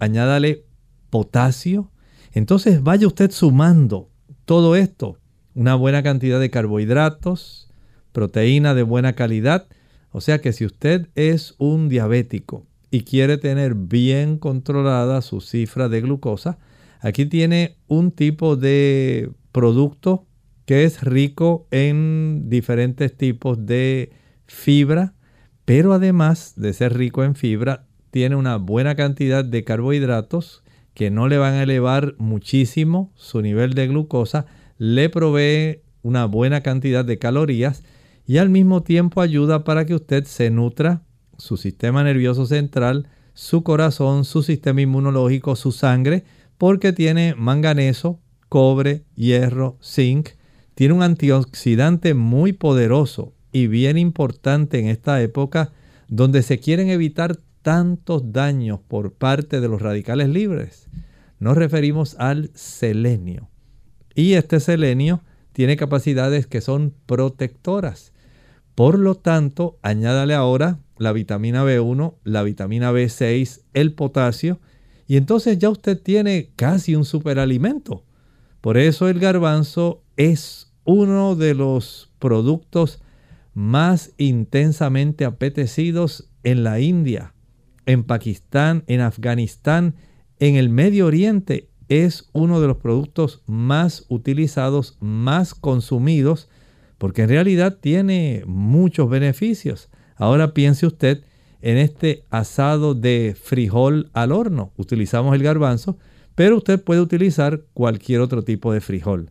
[0.00, 0.66] añádale
[1.08, 1.90] potasio.
[2.32, 4.10] Entonces vaya usted sumando
[4.44, 5.16] todo esto.
[5.54, 7.67] Una buena cantidad de carbohidratos,
[8.18, 9.68] proteína de buena calidad.
[10.10, 15.88] O sea que si usted es un diabético y quiere tener bien controlada su cifra
[15.88, 16.58] de glucosa,
[17.00, 20.26] aquí tiene un tipo de producto
[20.66, 24.10] que es rico en diferentes tipos de
[24.46, 25.14] fibra,
[25.64, 31.28] pero además de ser rico en fibra, tiene una buena cantidad de carbohidratos que no
[31.28, 34.46] le van a elevar muchísimo su nivel de glucosa,
[34.76, 37.84] le provee una buena cantidad de calorías
[38.28, 41.02] y al mismo tiempo ayuda para que usted se nutra
[41.38, 46.24] su sistema nervioso central, su corazón, su sistema inmunológico, su sangre,
[46.58, 48.20] porque tiene manganeso,
[48.50, 50.30] cobre, hierro, zinc.
[50.74, 55.72] Tiene un antioxidante muy poderoso y bien importante en esta época
[56.08, 60.86] donde se quieren evitar tantos daños por parte de los radicales libres.
[61.38, 63.48] Nos referimos al selenio.
[64.14, 65.22] Y este selenio
[65.54, 68.12] tiene capacidades que son protectoras.
[68.78, 74.60] Por lo tanto, añádale ahora la vitamina B1, la vitamina B6, el potasio,
[75.08, 78.04] y entonces ya usted tiene casi un superalimento.
[78.60, 83.02] Por eso el garbanzo es uno de los productos
[83.52, 87.34] más intensamente apetecidos en la India,
[87.84, 89.96] en Pakistán, en Afganistán,
[90.38, 91.68] en el Medio Oriente.
[91.88, 96.48] Es uno de los productos más utilizados, más consumidos
[96.98, 99.88] porque en realidad tiene muchos beneficios.
[100.16, 101.22] Ahora piense usted
[101.62, 104.72] en este asado de frijol al horno.
[104.76, 105.96] Utilizamos el garbanzo,
[106.34, 109.30] pero usted puede utilizar cualquier otro tipo de frijol.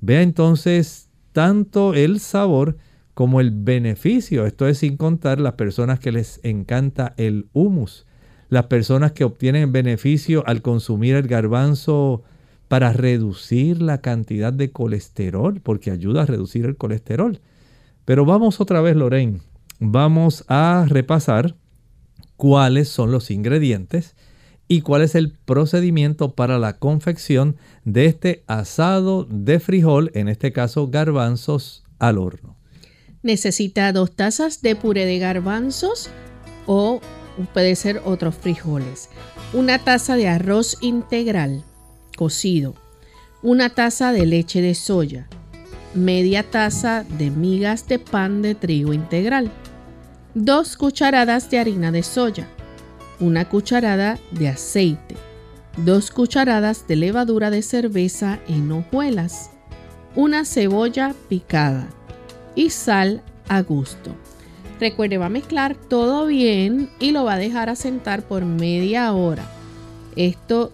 [0.00, 2.76] Vea entonces tanto el sabor
[3.14, 4.44] como el beneficio.
[4.44, 8.06] Esto es sin contar las personas que les encanta el humus,
[8.48, 12.22] las personas que obtienen beneficio al consumir el garbanzo
[12.74, 17.38] para reducir la cantidad de colesterol, porque ayuda a reducir el colesterol.
[18.04, 19.42] Pero vamos otra vez, Lorraine.
[19.78, 21.54] Vamos a repasar
[22.36, 24.16] cuáles son los ingredientes
[24.66, 27.54] y cuál es el procedimiento para la confección
[27.84, 32.56] de este asado de frijol, en este caso garbanzos al horno.
[33.22, 36.10] Necesita dos tazas de puré de garbanzos
[36.66, 37.00] o
[37.52, 39.10] puede ser otros frijoles,
[39.52, 41.62] una taza de arroz integral
[42.14, 42.74] cocido,
[43.42, 45.28] una taza de leche de soya,
[45.94, 49.50] media taza de migas de pan de trigo integral,
[50.34, 52.48] dos cucharadas de harina de soya,
[53.20, 55.16] una cucharada de aceite,
[55.76, 59.50] dos cucharadas de levadura de cerveza en hojuelas,
[60.16, 61.88] una cebolla picada.
[62.56, 64.14] Y sal a gusto.
[64.80, 69.44] Recuerde, va a mezclar todo bien y lo va a dejar asentar por media hora.
[70.16, 70.72] Esto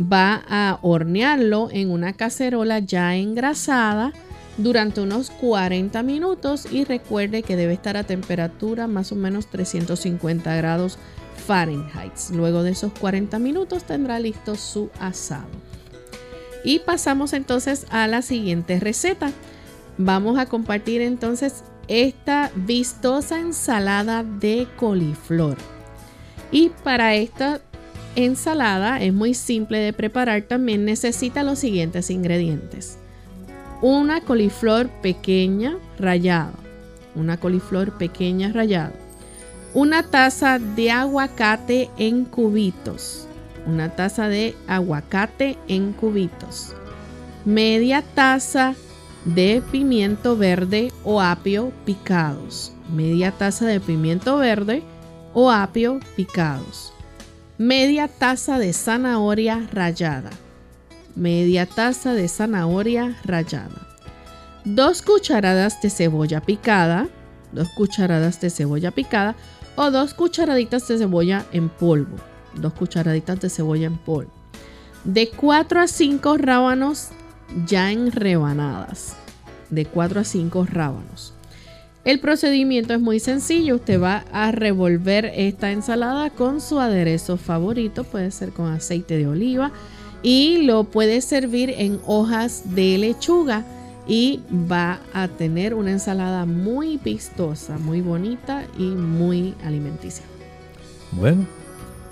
[0.00, 4.12] va a hornearlo en una cacerola ya engrasada
[4.58, 10.54] durante unos 40 minutos y recuerde que debe estar a temperatura más o menos 350
[10.56, 10.98] grados
[11.46, 12.12] Fahrenheit.
[12.32, 15.48] Luego de esos 40 minutos tendrá listo su asado.
[16.64, 19.30] Y pasamos entonces a la siguiente receta.
[19.98, 25.56] Vamos a compartir entonces esta vistosa ensalada de coliflor.
[26.50, 27.60] Y para esta
[28.16, 30.42] ensalada es muy simple de preparar.
[30.42, 32.98] También necesita los siguientes ingredientes.
[33.82, 36.52] Una coliflor pequeña rallada.
[37.14, 38.92] Una coliflor pequeña rallada.
[39.74, 43.28] Una taza de aguacate en cubitos.
[43.66, 46.74] Una taza de aguacate en cubitos.
[47.44, 48.74] Media taza
[49.26, 52.72] de pimiento verde o apio picados.
[52.94, 54.82] Media taza de pimiento verde
[55.34, 56.95] o apio picados.
[57.58, 60.28] Media taza de zanahoria rallada.
[61.14, 63.88] Media taza de zanahoria rallada.
[64.66, 67.08] Dos cucharadas de cebolla picada.
[67.52, 69.34] Dos cucharadas de cebolla picada
[69.74, 72.18] o dos cucharaditas de cebolla en polvo.
[72.54, 74.32] Dos cucharaditas de cebolla en polvo.
[75.04, 77.08] De 4 a 5 rábanos
[77.66, 79.16] ya en rebanadas.
[79.70, 81.35] De 4 a 5 rábanos.
[82.06, 83.74] El procedimiento es muy sencillo.
[83.74, 88.04] Usted va a revolver esta ensalada con su aderezo favorito.
[88.04, 89.72] Puede ser con aceite de oliva.
[90.22, 93.64] Y lo puede servir en hojas de lechuga.
[94.06, 94.40] Y
[94.70, 100.24] va a tener una ensalada muy vistosa, muy bonita y muy alimenticia.
[101.10, 101.44] Bueno,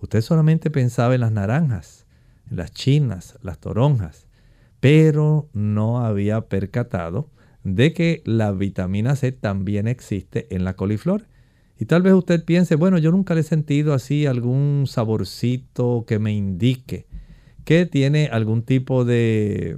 [0.00, 2.06] Usted solamente pensaba en las naranjas,
[2.50, 4.26] en las chinas, las toronjas,
[4.80, 7.30] pero no había percatado
[7.64, 11.26] de que la vitamina C también existe en la coliflor.
[11.78, 16.18] Y tal vez usted piense, bueno, yo nunca le he sentido así algún saborcito que
[16.18, 17.06] me indique
[17.64, 19.76] que tiene algún tipo de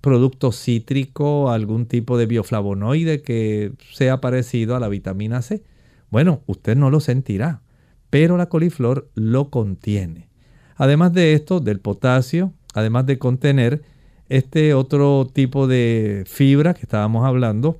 [0.00, 5.62] producto cítrico, algún tipo de bioflavonoide que sea parecido a la vitamina C.
[6.10, 7.62] Bueno, usted no lo sentirá,
[8.10, 10.28] pero la coliflor lo contiene.
[10.76, 13.82] Además de esto, del potasio, además de contener
[14.28, 17.78] este otro tipo de fibra que estábamos hablando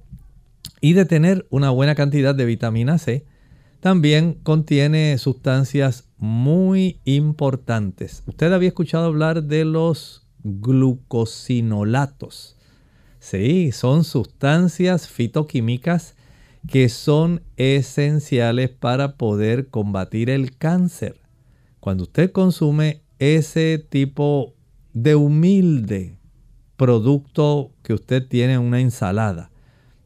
[0.80, 3.24] y de tener una buena cantidad de vitamina C,
[3.80, 8.22] también contiene sustancias muy importantes.
[8.26, 12.56] Usted había escuchado hablar de los glucosinolatos.
[13.18, 16.16] Sí, son sustancias fitoquímicas
[16.68, 21.20] que son esenciales para poder combatir el cáncer.
[21.80, 24.54] Cuando usted consume ese tipo
[24.92, 26.18] de humilde
[26.76, 29.50] producto que usted tiene en una ensalada,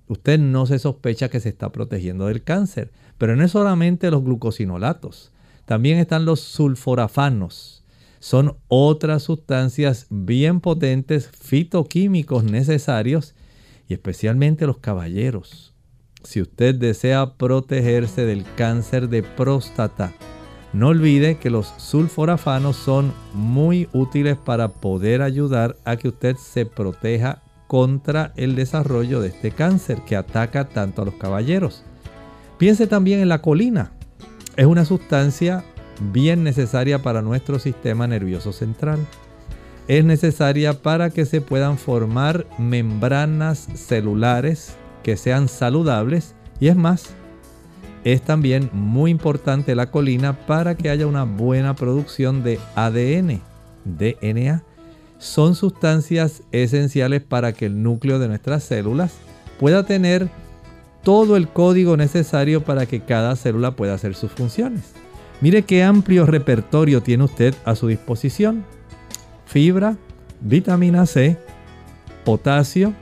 [0.09, 2.93] usted no se sospecha que se está protegiendo del cáncer.
[3.17, 5.33] Pero no es solamente los glucosinolatos,
[5.71, 7.85] también están los sulforafanos.
[8.19, 13.37] Son otras sustancias bien potentes fitoquímicos necesarios
[13.87, 15.73] y especialmente los caballeros.
[16.25, 20.13] Si usted desea protegerse del cáncer de próstata,
[20.73, 26.67] no olvide que los sulforafanos son muy útiles para poder ayudar a que usted se
[26.67, 31.85] proteja contra el desarrollo de este cáncer que ataca tanto a los caballeros.
[32.59, 33.93] Piense también en la colina.
[34.61, 35.65] Es una sustancia
[36.13, 38.99] bien necesaria para nuestro sistema nervioso central.
[39.89, 47.15] Es necesaria para que se puedan formar membranas celulares que sean saludables y es más,
[48.05, 53.41] es también muy importante la colina para que haya una buena producción de ADN,
[53.87, 54.63] DNA.
[55.17, 59.15] Son sustancias esenciales para que el núcleo de nuestras células
[59.59, 60.29] pueda tener
[61.03, 64.93] todo el código necesario para que cada célula pueda hacer sus funciones.
[65.41, 68.65] Mire qué amplio repertorio tiene usted a su disposición.
[69.47, 69.97] Fibra,
[70.41, 71.39] vitamina C,
[72.25, 72.93] potasio,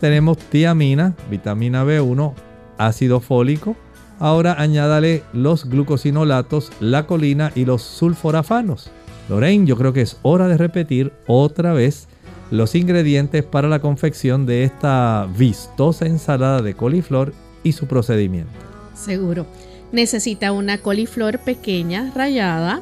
[0.00, 2.34] tenemos tiamina, vitamina B1,
[2.76, 3.76] ácido fólico.
[4.18, 8.90] Ahora añádale los glucosinolatos, la colina y los sulforafanos.
[9.28, 12.08] Lorraine, yo creo que es hora de repetir otra vez
[12.50, 17.32] los ingredientes para la confección de esta vistosa ensalada de coliflor
[17.66, 18.52] y su procedimiento.
[18.94, 19.46] Seguro.
[19.92, 22.80] Necesita una coliflor pequeña rallada,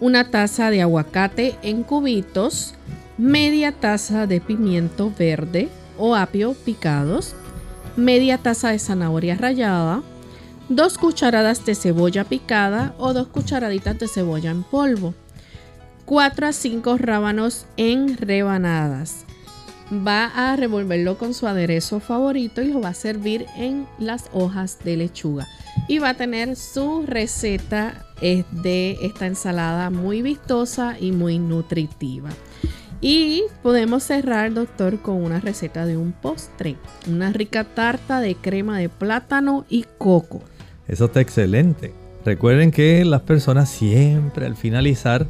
[0.00, 2.74] una taza de aguacate en cubitos,
[3.18, 5.68] media taza de pimiento verde
[5.98, 7.34] o apio picados,
[7.96, 10.02] media taza de zanahoria rallada,
[10.68, 15.14] dos cucharadas de cebolla picada o dos cucharaditas de cebolla en polvo,
[16.06, 19.24] 4 a 5 rábanos en rebanadas.
[19.92, 24.78] Va a revolverlo con su aderezo favorito y lo va a servir en las hojas
[24.84, 25.48] de lechuga
[25.88, 32.30] y va a tener su receta de esta ensalada muy vistosa y muy nutritiva.
[33.00, 36.76] Y podemos cerrar, doctor, con una receta de un postre,
[37.08, 40.42] una rica tarta de crema de plátano y coco.
[40.86, 41.94] Eso está excelente.
[42.24, 45.26] Recuerden que las personas siempre al finalizar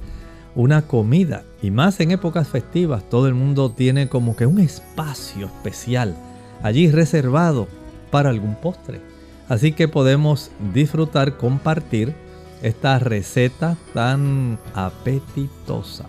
[0.57, 5.47] una comida, y más en épocas festivas, todo el mundo tiene como que un espacio
[5.47, 6.17] especial
[6.63, 7.69] allí reservado
[8.11, 9.01] para algún postre.
[9.49, 12.15] Así que podemos disfrutar, compartir
[12.63, 16.07] esta receta tan apetitosa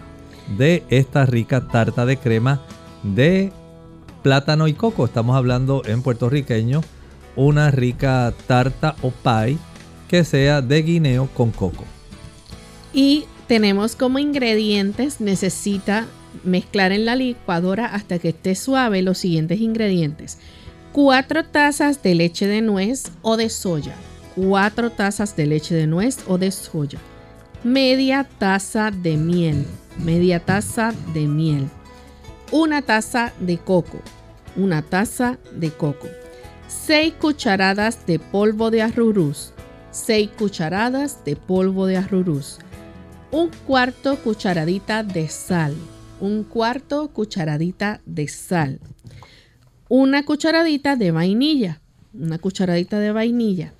[0.57, 2.61] de esta rica tarta de crema
[3.03, 3.51] de
[4.21, 5.05] plátano y coco.
[5.05, 6.81] Estamos hablando en puertorriqueño
[7.35, 9.57] una rica tarta o pie
[10.07, 11.85] que sea de guineo con coco.
[12.93, 16.05] Y tenemos como ingredientes, necesita
[16.45, 20.37] mezclar en la licuadora hasta que esté suave los siguientes ingredientes.
[20.93, 23.93] 4 tazas de leche de nuez o de soya.
[24.37, 26.99] 4 tazas de leche de nuez o de soya.
[27.65, 29.65] Media taza de miel.
[29.97, 31.67] Media taza de miel.
[32.53, 33.99] Una taza de coco.
[34.55, 36.07] Una taza de coco.
[36.69, 39.51] 6 cucharadas de polvo de arrurús.
[39.91, 42.59] 6 cucharadas de polvo de arrurús.
[43.31, 45.75] Un cuarto cucharadita de sal.
[46.19, 48.79] Un cuarto cucharadita de sal
[49.93, 51.81] una cucharadita de vainilla.
[52.13, 53.73] Una cucharadita de vainilla.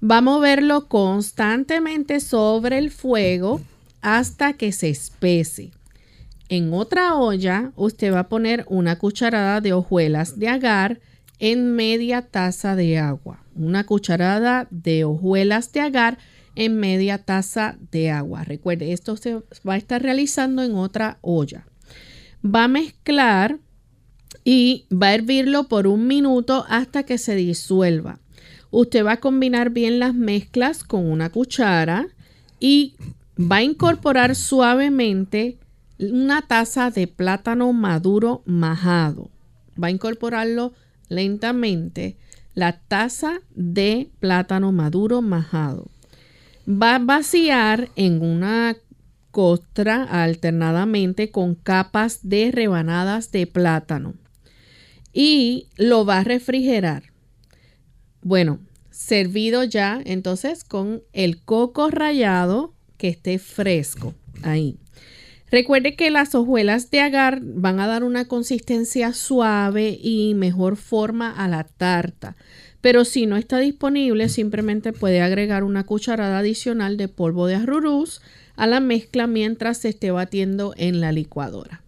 [0.00, 3.60] Va a moverlo constantemente sobre el fuego
[4.00, 5.72] hasta que se espese.
[6.48, 11.00] En otra olla, usted va a poner una cucharada de hojuelas de agar
[11.40, 13.42] en media taza de agua.
[13.56, 16.18] Una cucharada de hojuelas de agar
[16.56, 18.42] en media taza de agua.
[18.44, 19.34] Recuerde, esto se
[19.66, 21.66] va a estar realizando en otra olla.
[22.44, 23.58] Va a mezclar
[24.42, 28.18] y va a hervirlo por un minuto hasta que se disuelva.
[28.70, 32.08] Usted va a combinar bien las mezclas con una cuchara
[32.58, 32.96] y
[33.38, 35.58] va a incorporar suavemente
[35.98, 39.30] una taza de plátano maduro majado.
[39.82, 40.72] Va a incorporarlo
[41.08, 42.16] lentamente
[42.54, 45.88] la taza de plátano maduro majado.
[46.68, 48.76] Va a vaciar en una
[49.30, 54.14] costra alternadamente con capas de rebanadas de plátano
[55.12, 57.04] y lo va a refrigerar.
[58.22, 58.60] Bueno,
[58.90, 64.78] servido ya entonces con el coco rallado que esté fresco ahí.
[65.50, 71.30] Recuerde que las hojuelas de agar van a dar una consistencia suave y mejor forma
[71.30, 72.36] a la tarta.
[72.86, 78.22] Pero si no está disponible, simplemente puede agregar una cucharada adicional de polvo de arrurús
[78.54, 81.82] a la mezcla mientras se esté batiendo en la licuadora.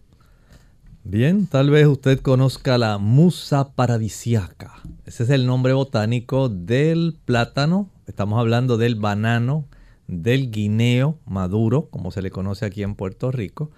[1.05, 4.73] Bien, tal vez usted conozca la musa paradisiaca.
[5.05, 7.89] Ese es el nombre botánico del plátano.
[8.05, 9.63] Estamos hablando del banano,
[10.07, 13.71] del guineo maduro, como se le conoce aquí en Puerto Rico.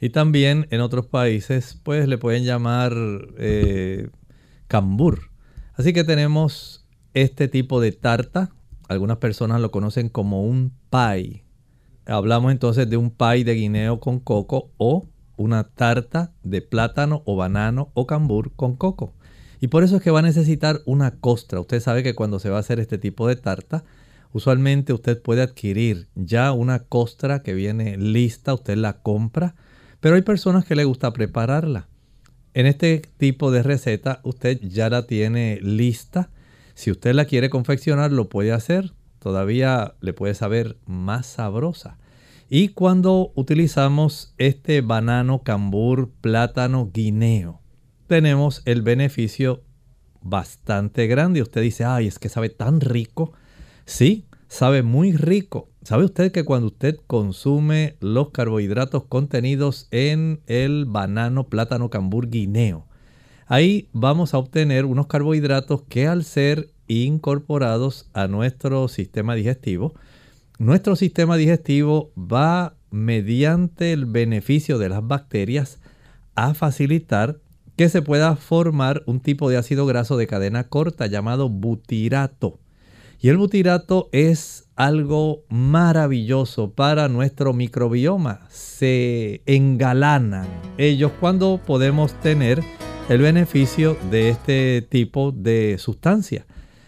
[0.00, 2.92] Y también en otros países, pues le pueden llamar
[3.36, 4.10] eh,
[4.68, 5.28] cambur.
[5.78, 8.50] Así que tenemos este tipo de tarta.
[8.88, 11.44] Algunas personas lo conocen como un pie.
[12.04, 15.06] Hablamos entonces de un pie de guineo con coco o
[15.36, 19.14] una tarta de plátano o banano o cambur con coco.
[19.60, 21.60] Y por eso es que va a necesitar una costra.
[21.60, 23.84] Usted sabe que cuando se va a hacer este tipo de tarta,
[24.32, 29.54] usualmente usted puede adquirir ya una costra que viene lista, usted la compra,
[30.00, 31.87] pero hay personas que le gusta prepararla.
[32.58, 36.28] En este tipo de receta usted ya la tiene lista.
[36.74, 38.94] Si usted la quiere confeccionar, lo puede hacer.
[39.20, 41.98] Todavía le puede saber más sabrosa.
[42.50, 47.60] Y cuando utilizamos este banano, cambur, plátano, guineo,
[48.08, 49.62] tenemos el beneficio
[50.20, 51.42] bastante grande.
[51.42, 53.34] Usted dice, ay, es que sabe tan rico.
[53.84, 55.68] Sí, sabe muy rico.
[55.88, 62.84] ¿Sabe usted que cuando usted consume los carbohidratos contenidos en el banano, plátano, cambur, guineo,
[63.46, 69.94] ahí vamos a obtener unos carbohidratos que al ser incorporados a nuestro sistema digestivo,
[70.58, 75.80] nuestro sistema digestivo va mediante el beneficio de las bacterias
[76.34, 77.38] a facilitar
[77.76, 82.60] que se pueda formar un tipo de ácido graso de cadena corta llamado butirato.
[83.20, 88.46] Y el butirato es algo maravilloso para nuestro microbioma.
[88.48, 90.46] Se engalanan
[90.78, 92.62] ellos cuando podemos tener
[93.08, 96.46] el beneficio de este tipo de sustancia.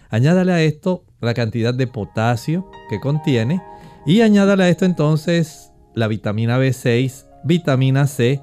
[0.08, 3.60] Añádale a esto la cantidad de potasio que contiene
[4.06, 8.40] y añádale a esto entonces la vitamina B6, vitamina C,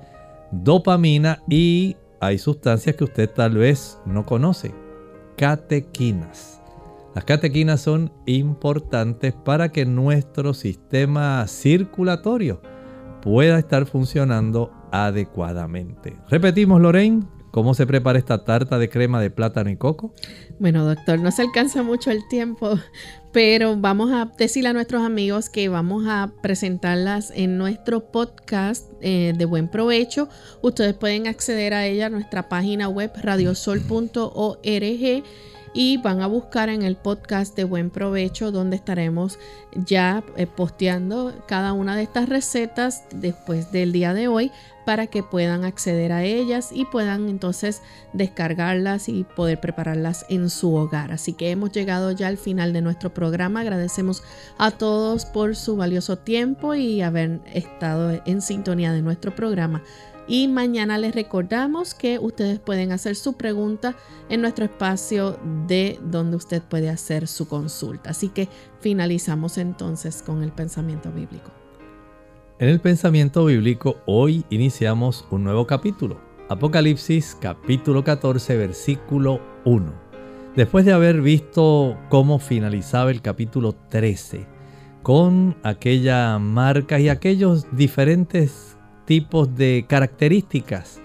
[0.51, 4.73] dopamina y hay sustancias que usted tal vez no conoce,
[5.37, 6.56] catequinas.
[7.17, 12.61] Las catequinas son importantes para que nuestro sistema circulatorio
[13.23, 16.15] pueda estar funcionando adecuadamente.
[16.29, 20.13] Repetimos, Lorraine, ¿Cómo se prepara esta tarta de crema de plátano y coco?
[20.59, 22.77] Bueno, doctor, no se alcanza mucho el tiempo,
[23.31, 29.33] pero vamos a decirle a nuestros amigos que vamos a presentarlas en nuestro podcast eh,
[29.35, 30.29] de buen provecho.
[30.61, 35.23] Ustedes pueden acceder a ella a nuestra página web radiosol.org
[35.77, 39.37] y van a buscar en el podcast de buen provecho donde estaremos
[39.75, 44.51] ya eh, posteando cada una de estas recetas después del día de hoy
[44.87, 47.81] para que puedan acceder a ellas y puedan entonces
[48.13, 51.11] descargarlas y poder prepararlas en su hogar.
[51.11, 53.59] Así que hemos llegado ya al final de nuestro programa.
[53.59, 54.23] Agradecemos
[54.57, 59.83] a todos por su valioso tiempo y haber estado en sintonía de nuestro programa.
[60.27, 63.95] Y mañana les recordamos que ustedes pueden hacer su pregunta
[64.29, 68.09] en nuestro espacio de donde usted puede hacer su consulta.
[68.09, 68.49] Así que
[68.81, 71.51] finalizamos entonces con el pensamiento bíblico.
[72.59, 76.19] En el pensamiento bíblico hoy iniciamos un nuevo capítulo.
[76.49, 80.07] Apocalipsis capítulo 14 versículo 1.
[80.55, 84.47] Después de haber visto cómo finalizaba el capítulo 13
[85.03, 88.76] con aquella marca y aquellos diferentes
[89.07, 90.99] tipos de características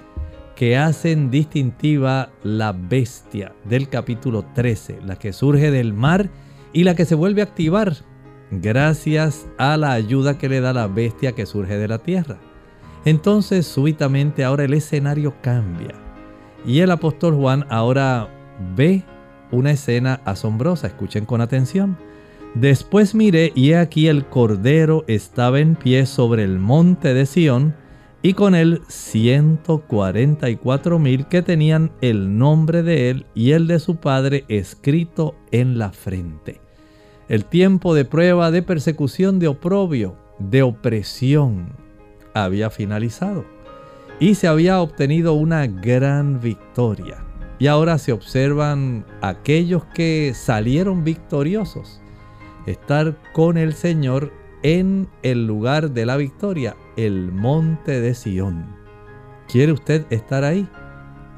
[0.57, 6.29] que hacen distintiva la bestia del capítulo 13, la que surge del mar
[6.73, 7.95] y la que se vuelve a activar
[8.51, 12.39] gracias a la ayuda que le da la bestia que surge de la tierra.
[13.05, 15.95] Entonces súbitamente ahora el escenario cambia
[16.67, 18.29] y el apóstol Juan ahora
[18.75, 19.05] ve
[19.53, 20.89] una escena asombrosa.
[20.89, 21.97] Escuchen con atención.
[22.55, 27.81] Después miré y he aquí el Cordero estaba en pie sobre el monte de Sión
[28.23, 33.97] y con él 144 mil que tenían el nombre de él y el de su
[33.97, 36.61] padre escrito en la frente.
[37.29, 41.75] El tiempo de prueba, de persecución, de oprobio, de opresión
[42.35, 43.45] había finalizado
[44.21, 47.25] y se había obtenido una gran victoria.
[47.59, 52.01] Y ahora se observan aquellos que salieron victoriosos
[52.67, 58.77] estar con el Señor en el lugar de la victoria, el monte de Sión.
[59.49, 60.69] ¿Quiere usted estar ahí?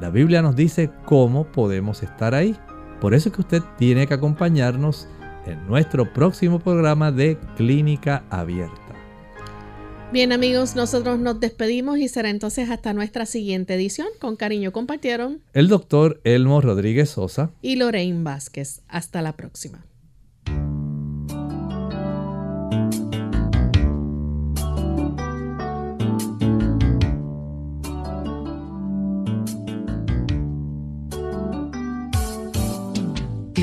[0.01, 2.57] La Biblia nos dice cómo podemos estar ahí.
[3.01, 5.09] Por eso es que usted tiene que acompañarnos
[5.47, 8.81] en nuestro próximo programa de Clínica Abierta.
[10.13, 14.07] Bien amigos, nosotros nos despedimos y será entonces hasta nuestra siguiente edición.
[14.21, 18.83] Con cariño compartieron el doctor Elmo Rodríguez Sosa y Lorraine Vázquez.
[18.87, 19.85] Hasta la próxima.